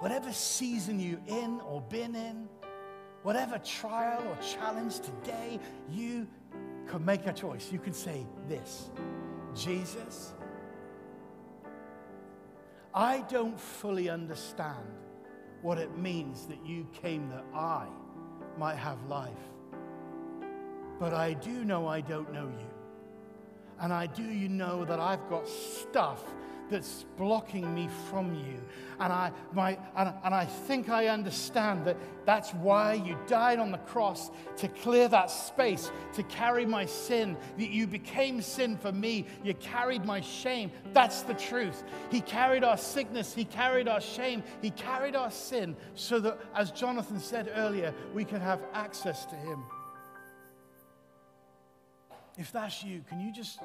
[0.00, 2.48] whatever season you're in or been in,
[3.22, 6.26] whatever trial or challenge today, you
[6.86, 7.70] could make a choice.
[7.72, 8.90] You could say this
[9.54, 10.32] Jesus,
[12.94, 14.86] I don't fully understand
[15.62, 17.86] what it means that you came that I
[18.58, 19.30] might have life.
[20.98, 22.70] But I do know I don't know you.
[23.80, 26.22] And I do you know that I've got stuff
[26.72, 28.60] that's blocking me from you.
[28.98, 33.70] And I, my, and, and I think I understand that that's why you died on
[33.70, 38.90] the cross to clear that space, to carry my sin, that you became sin for
[38.90, 39.26] me.
[39.44, 40.72] You carried my shame.
[40.92, 41.84] That's the truth.
[42.10, 46.70] He carried our sickness, He carried our shame, He carried our sin so that, as
[46.70, 49.62] Jonathan said earlier, we could have access to Him.
[52.38, 53.60] If that's you, can you just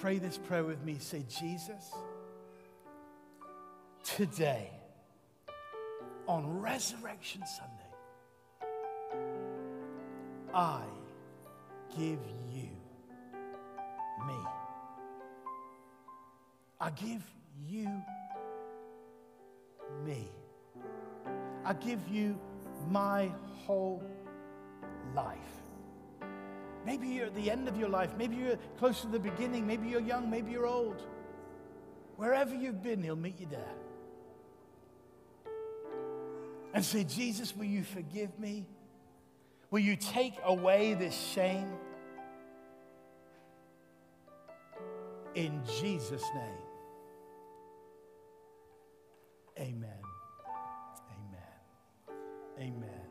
[0.00, 0.96] pray this prayer with me.
[0.98, 1.92] Say, Jesus,
[4.02, 4.70] today,
[6.26, 9.22] on Resurrection Sunday,
[10.54, 10.82] I
[11.96, 12.18] give
[12.52, 12.68] you
[14.26, 14.38] me.
[16.80, 17.22] I give
[17.66, 17.88] you
[20.04, 20.28] me.
[21.64, 22.38] I give you
[22.90, 23.30] my
[23.64, 24.02] whole
[25.14, 25.61] life.
[26.84, 28.10] Maybe you're at the end of your life.
[28.18, 29.66] Maybe you're close to the beginning.
[29.66, 30.28] Maybe you're young.
[30.28, 31.02] Maybe you're old.
[32.16, 33.74] Wherever you've been, He'll meet you there.
[36.74, 38.66] And say, Jesus, will you forgive me?
[39.70, 41.72] Will you take away this shame?
[45.34, 46.72] In Jesus' name.
[49.58, 50.02] Amen.
[51.10, 52.74] Amen.
[52.74, 53.01] Amen.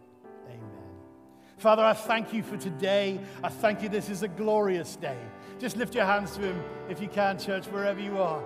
[1.62, 3.20] Father, I thank you for today.
[3.43, 5.20] I thank you this is a glorious day.
[5.59, 6.59] Just lift your hands to Him
[6.89, 8.41] if you can, church, wherever you are.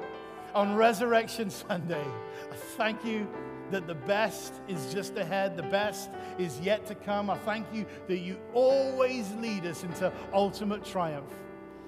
[0.54, 3.26] On Resurrection Sunday, I thank you
[3.72, 7.30] that the best is just ahead, the best is yet to come.
[7.30, 11.32] I thank you that you always lead us into ultimate triumph.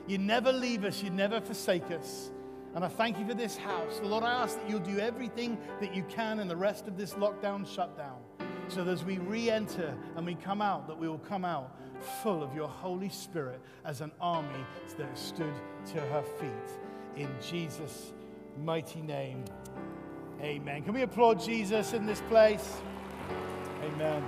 [0.07, 2.31] You never leave us, you never forsake us.
[2.73, 3.99] And I thank you for this house.
[4.01, 7.15] Lord, I ask that you'll do everything that you can in the rest of this
[7.15, 8.19] lockdown shutdown
[8.67, 11.77] so that as we re enter and we come out, that we will come out
[12.21, 14.65] full of your Holy Spirit as an army
[14.97, 15.53] that stood
[15.93, 16.51] to her feet.
[17.15, 18.13] In Jesus'
[18.63, 19.43] mighty name,
[20.41, 20.83] amen.
[20.83, 22.77] Can we applaud Jesus in this place?
[23.83, 24.23] Amen.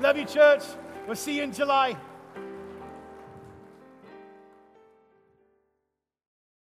[0.00, 0.62] Love you, church.
[1.06, 1.96] We'll see you in July.